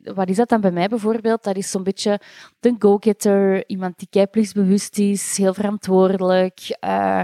wat 0.03 0.29
is 0.29 0.35
dat 0.35 0.49
dan 0.49 0.61
bij 0.61 0.71
mij 0.71 0.87
bijvoorbeeld? 0.87 1.43
Dat 1.43 1.55
is 1.55 1.71
zo'n 1.71 1.83
beetje 1.83 2.19
de 2.59 2.75
go-getter, 2.79 3.69
iemand 3.69 3.97
die 3.97 4.07
keiplichtsbewust 4.09 4.97
is, 4.97 5.37
heel 5.37 5.53
verantwoordelijk, 5.53 6.77
uh, 6.85 7.21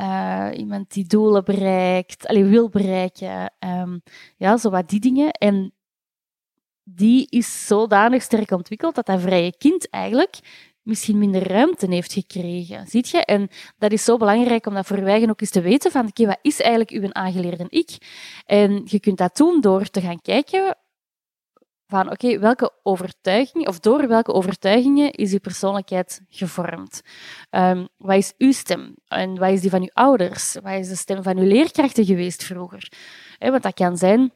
uh, 0.00 0.48
iemand 0.56 0.92
die 0.92 1.06
doelen 1.06 1.44
bereikt, 1.44 2.32
wil 2.32 2.68
bereiken, 2.68 3.52
um, 3.58 4.02
ja, 4.36 4.56
zo 4.56 4.70
wat 4.70 4.88
die 4.88 5.00
dingen. 5.00 5.30
En 5.30 5.72
die 6.84 7.26
is 7.30 7.66
zodanig 7.66 8.22
sterk 8.22 8.50
ontwikkeld 8.50 8.94
dat 8.94 9.06
dat 9.06 9.20
vrije 9.20 9.56
kind 9.58 9.90
eigenlijk 9.90 10.38
misschien 10.82 11.18
minder 11.18 11.48
ruimte 11.48 11.86
heeft 11.86 12.12
gekregen. 12.12 12.86
Ziet 12.86 13.08
je? 13.08 13.24
En 13.24 13.48
dat 13.78 13.92
is 13.92 14.04
zo 14.04 14.16
belangrijk 14.16 14.66
om 14.66 14.74
dat 14.74 14.86
voor 14.86 15.28
ook 15.28 15.40
eens 15.40 15.50
te 15.50 15.60
weten 15.60 15.90
van, 15.90 16.06
oké, 16.06 16.26
wat 16.26 16.38
is 16.42 16.60
eigenlijk 16.60 16.90
uw 16.90 17.12
aangeleerde 17.12 17.66
ik? 17.68 17.90
En 18.46 18.82
je 18.84 19.00
kunt 19.00 19.18
dat 19.18 19.36
doen 19.36 19.60
door 19.60 19.84
te 19.90 20.00
gaan 20.00 20.20
kijken 20.20 20.76
van, 21.86 22.10
oké, 22.10 22.38
welke 22.38 22.72
overtuiging, 22.82 23.68
of 23.68 23.80
door 23.80 24.08
welke 24.08 24.32
overtuigingen 24.32 25.10
is 25.10 25.32
uw 25.32 25.38
persoonlijkheid 25.38 26.20
gevormd? 26.28 27.00
Um, 27.50 27.88
wat 27.96 28.16
is 28.16 28.32
uw 28.38 28.52
stem? 28.52 28.94
En 29.06 29.38
wat 29.38 29.50
is 29.50 29.60
die 29.60 29.70
van 29.70 29.82
uw 29.82 29.90
ouders? 29.92 30.56
Wat 30.62 30.72
is 30.72 30.88
de 30.88 30.96
stem 30.96 31.22
van 31.22 31.38
uw 31.38 31.46
leerkrachten 31.46 32.04
geweest 32.04 32.44
vroeger? 32.44 32.92
want 33.38 33.62
dat 33.62 33.74
kan 33.74 33.96
zijn 33.96 34.32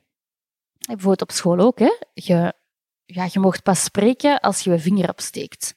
bijvoorbeeld 0.95 1.23
op 1.23 1.31
school 1.31 1.59
ook, 1.59 1.79
hè, 1.79 1.93
je, 2.15 2.53
ja, 3.05 3.29
je 3.33 3.41
mocht 3.41 3.63
pas 3.63 3.83
spreken 3.83 4.41
als 4.41 4.61
je 4.61 4.71
je 4.71 4.79
vinger 4.79 5.09
opsteekt. 5.09 5.75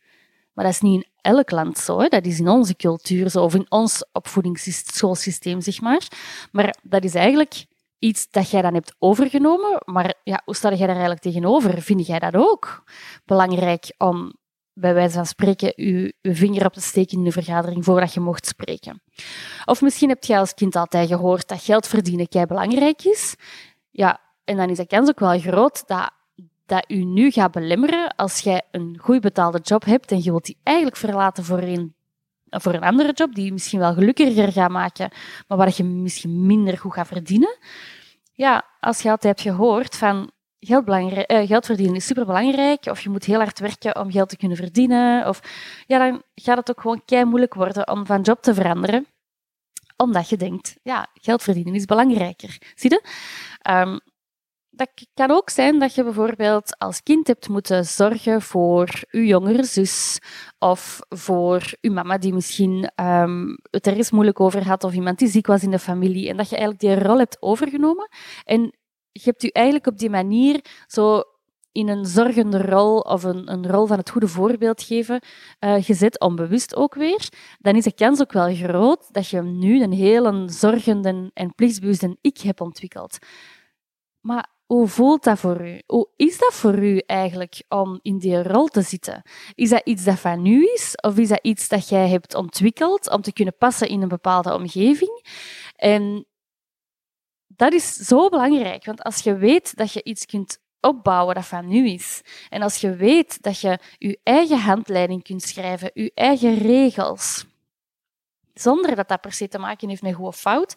Maar 0.54 0.66
dat 0.66 0.74
is 0.74 0.82
niet 0.82 1.04
in 1.04 1.10
elk 1.22 1.52
land 1.52 1.78
zo. 1.78 2.08
Dat 2.08 2.26
is 2.26 2.40
in 2.40 2.48
onze 2.48 2.76
cultuur 2.76 3.30
zo, 3.30 3.44
of 3.44 3.56
in 3.56 3.72
ons 3.72 4.06
opvoedingsschoolsysteem, 4.12 5.62
zeg 5.62 5.82
maar. 5.82 6.08
Maar 6.52 6.76
dat 6.82 7.04
is 7.04 7.16
eigenlijk 7.16 7.66
iets 8.00 8.28
dat 8.32 8.50
jij 8.50 8.62
dan 8.62 8.74
hebt 8.74 8.96
overgenomen. 8.98 9.82
Maar 9.86 10.14
ja, 10.24 10.42
hoe 10.46 10.56
sta 10.56 10.70
jij 10.70 10.78
daar 10.78 10.90
eigenlijk 10.90 11.22
tegenover? 11.22 11.82
Vind 11.82 12.08
jij 12.08 12.20
dat 12.20 12.36
ook 12.36 12.84
belangrijk 13.26 13.94
om 13.98 14.38
bij 14.74 14.94
wijze 14.94 15.16
van 15.16 15.26
spreken 15.26 15.74
je, 15.76 16.14
je 16.22 16.36
vinger 16.36 16.66
op 16.66 16.74
te 16.74 16.82
steken 16.82 17.18
in 17.18 17.24
de 17.24 17.32
vergadering 17.32 17.86
voordat 17.86 18.14
je 18.14 18.20
mocht 18.20 18.46
spreken? 18.46 19.02
Of 19.66 19.82
misschien 19.82 20.10
heb 20.10 20.24
jij 20.24 20.40
als 20.40 20.54
kind 20.54 20.76
altijd 20.76 21.08
gehoord 21.08 21.48
dat 21.48 21.62
geld 21.62 21.88
verdienen 21.88 22.28
kei 22.28 22.46
belangrijk 22.46 23.04
is. 23.04 23.36
Ja, 23.92 24.20
en 24.50 24.58
dan 24.58 24.70
is 24.70 24.78
de 24.78 24.88
kans 24.88 25.10
ook 25.10 25.20
wel 25.20 25.40
groot 25.40 25.88
dat 25.88 26.12
dat 26.66 26.86
u 26.88 27.04
nu 27.04 27.32
gaat 27.32 27.52
belemmeren 27.52 28.16
als 28.16 28.40
jij 28.40 28.62
een 28.72 28.98
goed 29.02 29.22
betaalde 29.22 29.60
job 29.60 29.86
hebt 29.86 30.12
en 30.12 30.24
je 30.24 30.30
wilt 30.30 30.46
die 30.46 30.58
eigenlijk 30.64 30.98
verlaten 30.98 31.44
voor 31.44 31.62
een, 31.62 31.96
voor 32.50 32.74
een 32.74 32.84
andere 32.84 33.12
job 33.12 33.36
die 33.36 33.46
je 33.46 33.52
misschien 33.52 33.80
wel 33.80 33.94
gelukkiger 33.94 34.52
gaat 34.52 34.70
maken, 34.70 35.12
maar 35.48 35.58
waar 35.58 35.74
je 35.76 35.84
misschien 35.84 36.46
minder 36.46 36.78
goed 36.78 36.94
gaat 36.94 37.08
verdienen. 37.08 37.58
Ja, 38.34 38.66
als 38.80 39.02
je 39.02 39.10
altijd 39.10 39.38
hebt 39.38 39.56
gehoord 39.56 39.96
van 39.96 40.32
geld, 40.60 40.88
eh, 40.88 41.48
geld 41.48 41.66
verdienen 41.66 41.96
is 41.96 42.06
superbelangrijk, 42.06 42.86
of 42.86 43.02
je 43.02 43.10
moet 43.10 43.26
heel 43.26 43.40
hard 43.40 43.60
werken 43.60 44.00
om 44.00 44.12
geld 44.12 44.30
te 44.30 44.38
kunnen 44.38 44.58
verdienen, 44.58 45.28
of 45.28 45.40
ja, 45.88 45.98
dan 45.98 46.22
gaat 46.36 46.58
het 46.58 46.70
ook 46.70 46.82
gewoon 46.82 47.02
kei 47.06 47.26
moeilijk 47.26 47.54
worden 47.54 47.90
om 47.90 48.06
van 48.06 48.22
job 48.22 48.42
te 48.42 48.54
veranderen 48.54 49.08
omdat 50.04 50.30
je 50.30 50.38
denkt, 50.38 50.76
ja, 50.84 51.08
geld 51.14 51.44
verdienen 51.44 51.74
is 51.74 51.86
belangrijker. 51.86 52.58
Zie 52.76 52.90
je? 52.90 53.02
Um, 53.72 54.00
dat 54.80 55.08
kan 55.14 55.32
ook 55.32 55.50
zijn 55.50 55.80
dat 55.80 55.96
je 55.96 56.04
bijvoorbeeld 56.04 56.78
als 56.78 57.04
kind 57.04 57.28
hebt 57.28 57.50
moeten 57.50 57.86
zorgen 57.86 58.42
voor 58.42 58.90
je 59.10 59.26
jongere 59.26 59.64
zus 59.64 60.20
of 60.60 61.00
voor 61.10 61.74
je 61.82 61.92
mama 61.92 62.18
die 62.18 62.34
misschien 62.34 62.92
um, 62.96 63.58
het 63.70 63.88
ergens 63.88 64.12
moeilijk 64.12 64.40
over 64.40 64.68
had 64.68 64.84
of 64.84 64.94
iemand 64.94 65.20
die 65.20 65.28
ziek 65.28 65.48
was 65.48 65.64
in 65.64 65.72
de 65.72 65.80
familie 65.80 66.30
en 66.30 66.38
dat 66.38 66.50
je 66.50 66.56
eigenlijk 66.58 66.86
die 66.86 67.08
rol 67.08 67.18
hebt 67.18 67.42
overgenomen 67.42 68.10
en 68.44 68.62
je 69.12 69.22
hebt 69.24 69.42
je 69.42 69.52
eigenlijk 69.52 69.88
op 69.88 69.98
die 69.98 70.10
manier 70.10 70.66
zo 70.88 71.24
in 71.72 71.88
een 71.90 72.06
zorgende 72.06 72.62
rol 72.62 73.00
of 73.00 73.24
een, 73.24 73.52
een 73.52 73.68
rol 73.68 73.86
van 73.86 73.98
het 73.98 74.10
goede 74.10 74.28
voorbeeld 74.28 74.84
geven 74.84 75.22
uh, 75.60 75.76
gezet, 75.84 76.20
onbewust 76.20 76.76
ook 76.76 76.94
weer, 76.96 77.30
dan 77.60 77.76
is 77.76 77.84
de 77.84 77.94
kans 77.94 78.22
ook 78.22 78.32
wel 78.32 78.56
groot 78.56 79.14
dat 79.14 79.30
je 79.30 79.42
nu 79.42 79.84
een 79.84 79.94
heel 79.94 80.50
zorgende 80.50 81.32
en 81.34 81.56
plichtsbewuste 81.56 82.18
ik 82.22 82.38
hebt 82.38 82.62
ontwikkeld. 82.62 83.18
Maar 84.20 84.58
hoe 84.70 84.88
voelt 84.88 85.24
dat 85.24 85.40
voor 85.40 85.68
u? 85.68 85.82
Hoe 85.86 86.10
is 86.16 86.38
dat 86.38 86.54
voor 86.54 86.78
u 86.78 86.98
eigenlijk 86.98 87.64
om 87.68 88.00
in 88.02 88.18
die 88.18 88.44
rol 88.44 88.68
te 88.68 88.82
zitten? 88.82 89.22
Is 89.56 89.70
dat 89.70 89.82
iets 89.84 90.04
dat 90.04 90.20
van 90.20 90.46
u 90.46 90.72
is? 90.74 90.96
Of 90.96 91.18
is 91.18 91.28
dat 91.28 91.40
iets 91.42 91.68
dat 91.68 91.90
jij 91.90 92.10
hebt 92.10 92.36
ontwikkeld 92.36 93.10
om 93.10 93.22
te 93.22 93.34
kunnen 93.34 93.58
passen 93.58 93.88
in 93.88 94.02
een 94.02 94.08
bepaalde 94.08 94.54
omgeving? 94.54 95.26
En 95.76 96.26
dat 97.48 97.74
is 97.74 97.94
zo 97.94 98.30
belangrijk, 98.30 98.86
want 98.86 99.04
als 99.04 99.20
je 99.20 99.36
weet 99.36 99.76
dat 99.76 99.94
je 99.94 100.04
iets 100.04 100.26
kunt 100.26 100.60
opbouwen 100.80 101.36
dat 101.36 101.46
van 101.46 101.68
nu 101.68 101.90
is, 101.90 102.22
en 102.50 102.62
als 102.62 102.82
je 102.82 102.96
weet 102.96 103.42
dat 103.42 103.60
je 103.60 103.80
je 103.98 104.20
eigen 104.24 104.60
handleiding 104.60 105.24
kunt 105.24 105.42
schrijven, 105.42 105.92
je 105.94 106.12
eigen 106.14 106.58
regels, 106.58 107.46
zonder 108.54 108.96
dat 108.96 109.08
dat 109.08 109.22
per 109.22 109.34
se 109.34 109.48
te 109.48 109.60
maken 109.60 109.90
heeft 109.90 110.02
met 110.02 110.16
goed 110.16 110.26
of 110.26 110.40
fout, 110.40 110.76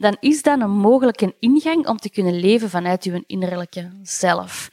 dan 0.00 0.16
is 0.20 0.42
dat 0.42 0.60
een 0.60 0.70
mogelijke 0.70 1.34
ingang 1.38 1.86
om 1.86 1.96
te 1.96 2.10
kunnen 2.10 2.40
leven 2.40 2.70
vanuit 2.70 3.04
je 3.04 3.24
innerlijke 3.26 3.90
zelf. 4.02 4.70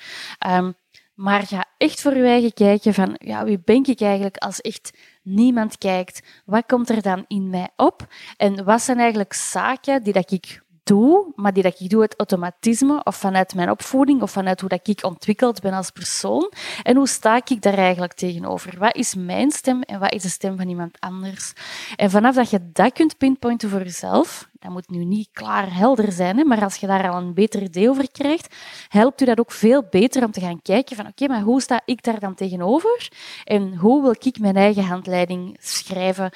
Um, 0.48 0.76
maar 1.14 1.44
ga 1.44 1.66
echt 1.78 2.02
voor 2.02 2.16
je 2.16 2.24
eigen 2.24 2.54
kijken 2.54 2.94
van, 2.94 3.16
ja, 3.18 3.44
wie 3.44 3.60
ben 3.60 3.84
ik 3.84 4.02
eigenlijk 4.02 4.38
als 4.38 4.62
echt 4.62 4.98
niemand 5.24 5.78
kijkt? 5.78 6.42
Wat 6.46 6.66
komt 6.66 6.90
er 6.90 7.02
dan 7.02 7.26
in 7.28 7.50
mij 7.50 7.70
op? 7.76 8.08
En 8.38 8.64
wat 8.64 8.82
zijn 8.82 9.00
eigenlijk 9.00 9.34
zaken 9.34 10.04
die 10.04 10.14
dat 10.14 10.32
ik 10.32 10.62
doe, 10.88 11.32
maar 11.36 11.54
die 11.54 11.64
dat 11.64 11.80
ik 11.80 11.90
doe 11.90 12.02
uit 12.02 12.14
automatisme 12.18 13.04
of 13.04 13.16
vanuit 13.16 13.56
mijn 13.56 13.70
opvoeding 13.70 14.22
of 14.22 14.32
vanuit 14.32 14.60
hoe 14.60 14.70
dat 14.70 14.88
ik 14.88 15.04
ontwikkeld 15.04 15.62
ben 15.62 15.74
als 15.74 15.92
persoon. 15.92 16.52
En 16.84 16.96
hoe 16.96 17.08
sta 17.08 17.42
ik 17.46 17.62
daar 17.62 17.78
eigenlijk 17.78 18.14
tegenover? 18.14 18.80
Wat 18.80 18.96
is 18.96 19.16
mijn 19.16 19.52
stem 19.52 19.82
en 19.82 20.00
wat 20.00 20.14
is 20.14 20.22
de 20.22 20.30
stem 20.30 20.58
van 20.58 20.70
iemand 20.70 21.00
anders? 21.00 21.54
En 21.96 22.10
vanaf 22.10 22.36
dat 22.36 22.50
je 22.50 22.72
dat 22.72 22.94
kunt 22.94 23.18
pinpointen 23.18 23.70
voor 23.70 23.84
jezelf, 23.84 24.50
dat 24.60 24.72
moet 24.72 24.90
nu 24.90 25.04
niet 25.06 25.30
klaar 25.32 25.76
helder 25.76 26.12
zijn, 26.12 26.48
maar 26.48 26.64
als 26.64 26.76
je 26.76 26.88
daar 26.88 27.10
al 27.10 27.18
een 27.18 27.34
beter 27.34 27.62
idee 27.62 27.90
over 27.90 28.12
krijgt, 28.12 28.56
helpt 28.88 29.22
u 29.22 29.26
dat 29.26 29.40
ook 29.40 29.52
veel 29.52 29.88
beter 29.90 30.24
om 30.24 30.32
te 30.32 30.40
gaan 30.42 30.62
kijken 30.62 30.96
van 30.96 31.08
oké, 31.08 31.28
maar 31.28 31.42
hoe 31.42 31.62
sta 31.62 31.82
ik 31.86 32.04
daar 32.04 32.20
dan 32.20 32.36
tegenover? 32.36 33.12
En 33.44 33.76
hoe 33.76 34.02
wil 34.02 34.16
ik 34.20 34.40
mijn 34.40 34.56
eigen 34.56 34.84
handleiding 34.84 35.58
schrijven 35.60 36.32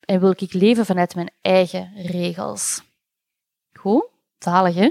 en 0.00 0.20
wil 0.20 0.34
ik 0.36 0.52
leven 0.52 0.86
vanuit 0.86 1.14
mijn 1.14 1.30
eigen 1.40 1.92
regels? 1.94 2.82
Goed, 3.84 4.08
zalig 4.38 4.74
hè? 4.74 4.90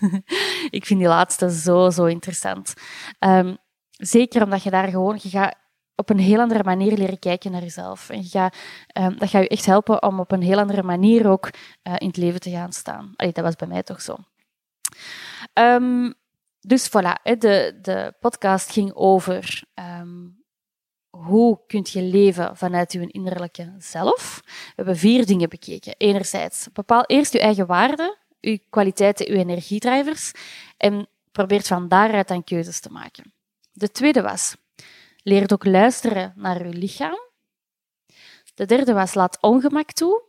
ik 0.78 0.86
vind 0.86 1.00
die 1.00 1.08
laatste 1.08 1.50
zo, 1.50 1.90
zo 1.90 2.04
interessant. 2.04 2.74
Um, 3.18 3.56
zeker 3.90 4.42
omdat 4.42 4.62
je 4.62 4.70
daar 4.70 4.88
gewoon, 4.88 5.18
je 5.22 5.28
gaat 5.28 5.54
op 5.94 6.10
een 6.10 6.18
heel 6.18 6.40
andere 6.40 6.64
manier 6.64 6.96
leren 6.96 7.18
kijken 7.18 7.50
naar 7.52 7.62
jezelf. 7.62 8.08
En 8.10 8.24
gaat, 8.24 8.56
um, 8.98 9.18
dat 9.18 9.28
gaat 9.28 9.42
je 9.42 9.48
echt 9.48 9.66
helpen 9.66 10.02
om 10.02 10.20
op 10.20 10.32
een 10.32 10.42
heel 10.42 10.58
andere 10.58 10.82
manier 10.82 11.28
ook 11.28 11.50
uh, 11.82 11.94
in 11.98 12.06
het 12.06 12.16
leven 12.16 12.40
te 12.40 12.50
gaan 12.50 12.72
staan. 12.72 13.14
Dat 13.16 13.40
was 13.40 13.56
bij 13.56 13.68
mij 13.68 13.82
toch 13.82 14.00
zo. 14.00 14.16
Um, 15.54 16.14
dus 16.60 16.88
voilà, 16.88 17.22
de, 17.22 17.78
de 17.82 18.14
podcast 18.20 18.72
ging 18.72 18.94
over 18.94 19.64
hoe 21.10 21.60
kun 21.66 21.86
je 21.90 22.02
leven 22.02 22.56
vanuit 22.56 22.92
je 22.92 23.06
innerlijke 23.06 23.74
zelf. 23.78 24.40
We 24.44 24.72
hebben 24.74 24.96
vier 24.96 25.26
dingen 25.26 25.48
bekeken. 25.48 25.94
Enerzijds, 25.96 26.68
bepaal 26.72 27.04
eerst 27.06 27.32
je 27.32 27.40
eigen 27.40 27.66
waarden, 27.66 28.18
uw 28.40 28.58
kwaliteiten, 28.70 29.28
uw 29.28 29.36
energiedrijvers 29.36 30.32
en 30.76 31.08
probeert 31.32 31.66
van 31.66 31.88
daaruit 31.88 32.28
dan 32.28 32.44
keuzes 32.44 32.80
te 32.80 32.90
maken. 32.90 33.34
De 33.72 33.90
tweede 33.90 34.22
was, 34.22 34.56
leer 35.22 35.52
ook 35.52 35.64
luisteren 35.64 36.32
naar 36.36 36.62
uw 36.62 36.72
lichaam. 36.72 37.18
De 38.54 38.66
derde 38.66 38.92
was, 38.92 39.14
laat 39.14 39.38
ongemak 39.40 39.92
toe. 39.92 40.22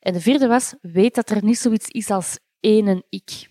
En 0.00 0.12
de 0.12 0.20
vierde 0.20 0.46
was, 0.46 0.74
weet 0.80 1.14
dat 1.14 1.30
er 1.30 1.44
niet 1.44 1.58
zoiets 1.58 1.88
is 1.88 2.10
als 2.10 2.38
één 2.60 3.04
ik. 3.08 3.48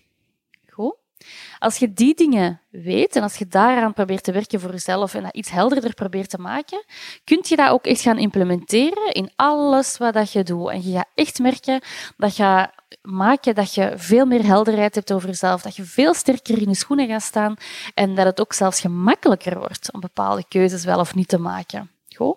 Als 1.58 1.76
je 1.76 1.92
die 1.92 2.14
dingen 2.14 2.60
weet 2.70 3.16
en 3.16 3.22
als 3.22 3.36
je 3.36 3.46
daaraan 3.46 3.92
probeert 3.92 4.24
te 4.24 4.32
werken 4.32 4.60
voor 4.60 4.70
jezelf 4.70 5.14
en 5.14 5.22
dat 5.22 5.34
iets 5.34 5.50
helderder 5.50 5.94
probeert 5.94 6.30
te 6.30 6.38
maken, 6.38 6.84
kun 7.24 7.40
je 7.42 7.56
dat 7.56 7.70
ook 7.70 7.86
echt 7.86 8.00
gaan 8.00 8.18
implementeren 8.18 9.12
in 9.12 9.30
alles 9.36 9.98
wat 9.98 10.14
dat 10.14 10.32
je 10.32 10.42
doet. 10.42 10.70
En 10.70 10.82
je 10.82 10.92
gaat 10.92 11.08
echt 11.14 11.38
merken 11.38 11.80
dat 12.16 12.36
je 12.36 12.68
maken 13.02 13.54
dat 13.54 13.74
je 13.74 13.92
veel 13.96 14.26
meer 14.26 14.44
helderheid 14.44 14.94
hebt 14.94 15.12
over 15.12 15.28
jezelf, 15.28 15.62
dat 15.62 15.76
je 15.76 15.84
veel 15.84 16.14
sterker 16.14 16.62
in 16.62 16.68
je 16.68 16.74
schoenen 16.74 17.08
gaat 17.08 17.22
staan 17.22 17.54
en 17.94 18.14
dat 18.14 18.26
het 18.26 18.40
ook 18.40 18.52
zelfs 18.52 18.80
gemakkelijker 18.80 19.58
wordt 19.58 19.92
om 19.92 20.00
bepaalde 20.00 20.44
keuzes 20.48 20.84
wel 20.84 20.98
of 20.98 21.14
niet 21.14 21.28
te 21.28 21.38
maken. 21.38 21.90
Goed? 22.16 22.36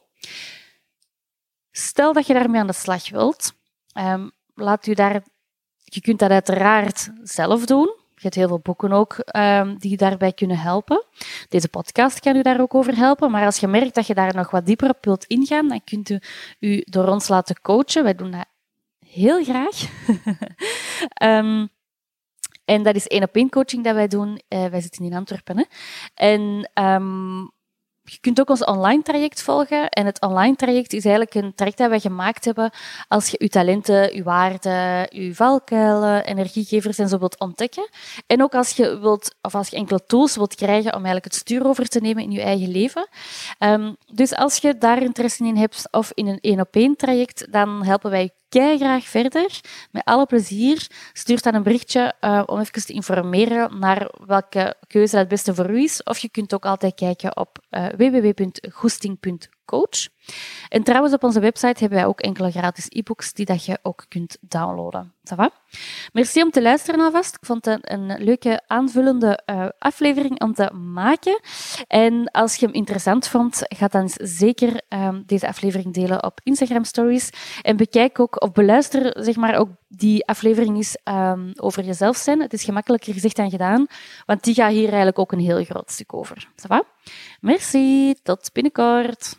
Stel 1.71 2.13
dat 2.13 2.27
je 2.27 2.33
daarmee 2.33 2.61
aan 2.61 2.67
de 2.67 2.73
slag 2.73 3.09
wilt, 3.09 3.53
um, 3.93 4.31
laat 4.53 4.87
u 4.87 4.93
daar, 4.93 5.23
je 5.83 6.01
kunt 6.01 6.19
dat 6.19 6.31
uiteraard 6.31 7.09
zelf 7.23 7.65
doen. 7.65 7.98
Je 8.19 8.25
hebt 8.25 8.35
heel 8.35 8.47
veel 8.47 8.59
boeken 8.59 8.91
ook 8.91 9.17
um, 9.37 9.77
die 9.77 9.97
daarbij 9.97 10.33
kunnen 10.33 10.57
helpen. 10.57 11.05
Deze 11.49 11.69
podcast 11.69 12.19
kan 12.19 12.35
u 12.35 12.41
daar 12.41 12.61
ook 12.61 12.75
over 12.75 12.95
helpen. 12.95 13.31
Maar 13.31 13.45
als 13.45 13.57
je 13.57 13.67
merkt 13.67 13.95
dat 13.95 14.07
je 14.07 14.13
daar 14.13 14.35
nog 14.35 14.51
wat 14.51 14.65
dieper 14.65 14.89
op 14.89 15.05
wilt 15.05 15.25
ingaan, 15.25 15.67
dan 15.67 15.83
kunt 15.83 16.09
u 16.09 16.19
u 16.59 16.81
door 16.85 17.07
ons 17.07 17.27
laten 17.27 17.61
coachen. 17.61 18.03
Wij 18.03 18.15
doen 18.15 18.31
dat 18.31 18.45
heel 19.07 19.43
graag. 19.43 19.81
um, 21.21 21.69
en 22.73 22.83
dat 22.83 22.95
is 22.95 23.07
één 23.07 23.23
op 23.23 23.35
één 23.35 23.49
coaching 23.49 23.83
dat 23.83 23.95
wij 23.95 24.07
doen. 24.07 24.41
Uh, 24.49 24.65
wij 24.65 24.81
zitten 24.81 25.05
in 25.05 25.13
Antwerpen. 25.13 25.57
Hè? 25.57 25.63
En 26.13 26.69
um, 26.73 27.51
je 28.11 28.17
kunt 28.21 28.39
ook 28.39 28.49
ons 28.49 28.63
online 28.63 29.01
traject 29.01 29.41
volgen. 29.41 29.89
En 29.89 30.05
het 30.05 30.21
online 30.21 30.55
traject 30.55 30.93
is 30.93 31.05
eigenlijk 31.05 31.35
een 31.35 31.55
traject 31.55 31.77
dat 31.77 31.89
wij 31.89 31.99
gemaakt 31.99 32.45
hebben 32.45 32.71
als 33.07 33.29
je 33.29 33.37
je 33.39 33.49
talenten, 33.49 34.15
je 34.15 34.23
waarden, 34.23 35.07
je 35.09 35.35
valkuilen, 35.35 36.25
energiegevers 36.25 36.97
en 36.97 37.09
zo 37.09 37.17
wilt 37.17 37.39
ontdekken. 37.39 37.89
En 38.27 38.43
ook 38.43 38.55
als 38.55 38.71
je 38.71 38.99
wilt, 38.99 39.35
of 39.41 39.55
als 39.55 39.69
je 39.69 39.75
enkele 39.75 40.05
tools 40.05 40.35
wilt 40.35 40.55
krijgen 40.55 40.91
om 40.91 41.05
eigenlijk 41.05 41.25
het 41.25 41.35
stuur 41.35 41.67
over 41.67 41.87
te 41.87 41.99
nemen 41.99 42.23
in 42.23 42.31
je 42.31 42.41
eigen 42.41 42.71
leven. 42.71 43.07
Um, 43.59 43.95
dus 44.11 44.35
als 44.35 44.57
je 44.57 44.77
daar 44.77 45.01
interesse 45.01 45.45
in 45.45 45.57
hebt 45.57 45.87
of 45.91 46.11
in 46.13 46.27
een 46.27 46.39
één 46.41 46.59
op 46.59 46.75
één 46.75 46.95
traject, 46.95 47.51
dan 47.51 47.83
helpen 47.83 48.11
wij 48.11 48.29
kei 48.49 48.77
graag 48.77 49.05
verder. 49.05 49.59
Met 49.91 50.05
alle 50.05 50.25
plezier. 50.25 50.87
Stuur 51.13 51.41
dan 51.41 51.53
een 51.53 51.63
berichtje 51.63 52.13
uh, 52.21 52.43
om 52.45 52.59
even 52.59 52.85
te 52.85 52.93
informeren 52.93 53.79
naar 53.79 54.11
welke 54.25 54.75
keuze 54.87 55.17
het 55.17 55.27
beste 55.27 55.55
voor 55.55 55.69
u 55.69 55.83
is. 55.83 56.03
Of 56.03 56.17
je 56.17 56.29
kunt 56.29 56.53
ook 56.53 56.65
altijd 56.65 56.95
kijken 56.95 57.37
op 57.37 57.57
uh, 57.71 57.85
www.goesting.coach. 57.97 60.07
En 60.69 60.83
trouwens, 60.83 61.13
op 61.13 61.23
onze 61.23 61.39
website 61.39 61.79
hebben 61.79 61.97
wij 61.97 62.07
ook 62.07 62.19
enkele 62.19 62.51
gratis 62.51 62.85
e-books 62.89 63.33
die 63.33 63.45
dat 63.45 63.65
je 63.65 63.79
ook 63.81 64.05
kunt 64.07 64.37
downloaden. 64.41 65.13
Ça? 65.23 65.49
Merci 66.13 66.41
om 66.41 66.51
te 66.51 66.61
luisteren 66.61 66.99
alvast. 66.99 67.35
Ik 67.35 67.45
vond 67.45 67.65
het 67.65 67.91
een, 67.91 68.23
leuke 68.23 68.61
aanvullende 68.67 69.39
uh, 69.45 69.67
aflevering 69.79 70.41
om 70.41 70.53
te 70.53 70.73
maken. 70.73 71.39
En 71.87 72.31
als 72.31 72.55
je 72.55 72.65
hem 72.65 72.75
interessant 72.75 73.27
vond, 73.27 73.61
ga 73.67 73.87
dan 73.87 74.09
zeker 74.13 74.81
um, 74.89 75.23
deze 75.25 75.47
aflevering 75.47 75.93
delen 75.93 76.23
op 76.23 76.39
Instagram 76.43 76.83
Stories. 76.83 77.29
En 77.61 77.77
bekijk 77.77 78.19
ook, 78.19 78.41
of 78.41 78.51
beluister 78.51 79.23
zeg 79.23 79.35
maar 79.35 79.55
ook 79.55 79.69
die 79.87 80.27
aflevering 80.27 80.77
is 80.77 80.97
um, 81.03 81.51
over 81.55 81.83
jezelf 81.83 82.17
zijn. 82.17 82.41
Het 82.41 82.53
is 82.53 82.63
gemakkelijker 82.63 83.13
gezegd 83.13 83.35
dan 83.35 83.49
gedaan, 83.49 83.87
want 84.25 84.43
die 84.43 84.53
gaat 84.53 84.71
hier 84.71 84.87
eigenlijk 84.87 85.19
ook 85.19 85.31
een 85.31 85.39
heel 85.39 85.63
groot 85.63 85.91
stuk 85.91 86.13
over. 86.13 86.47
Ça? 86.55 86.77
Merci, 87.41 88.15
tot 88.23 88.49
binnenkort. 88.53 89.37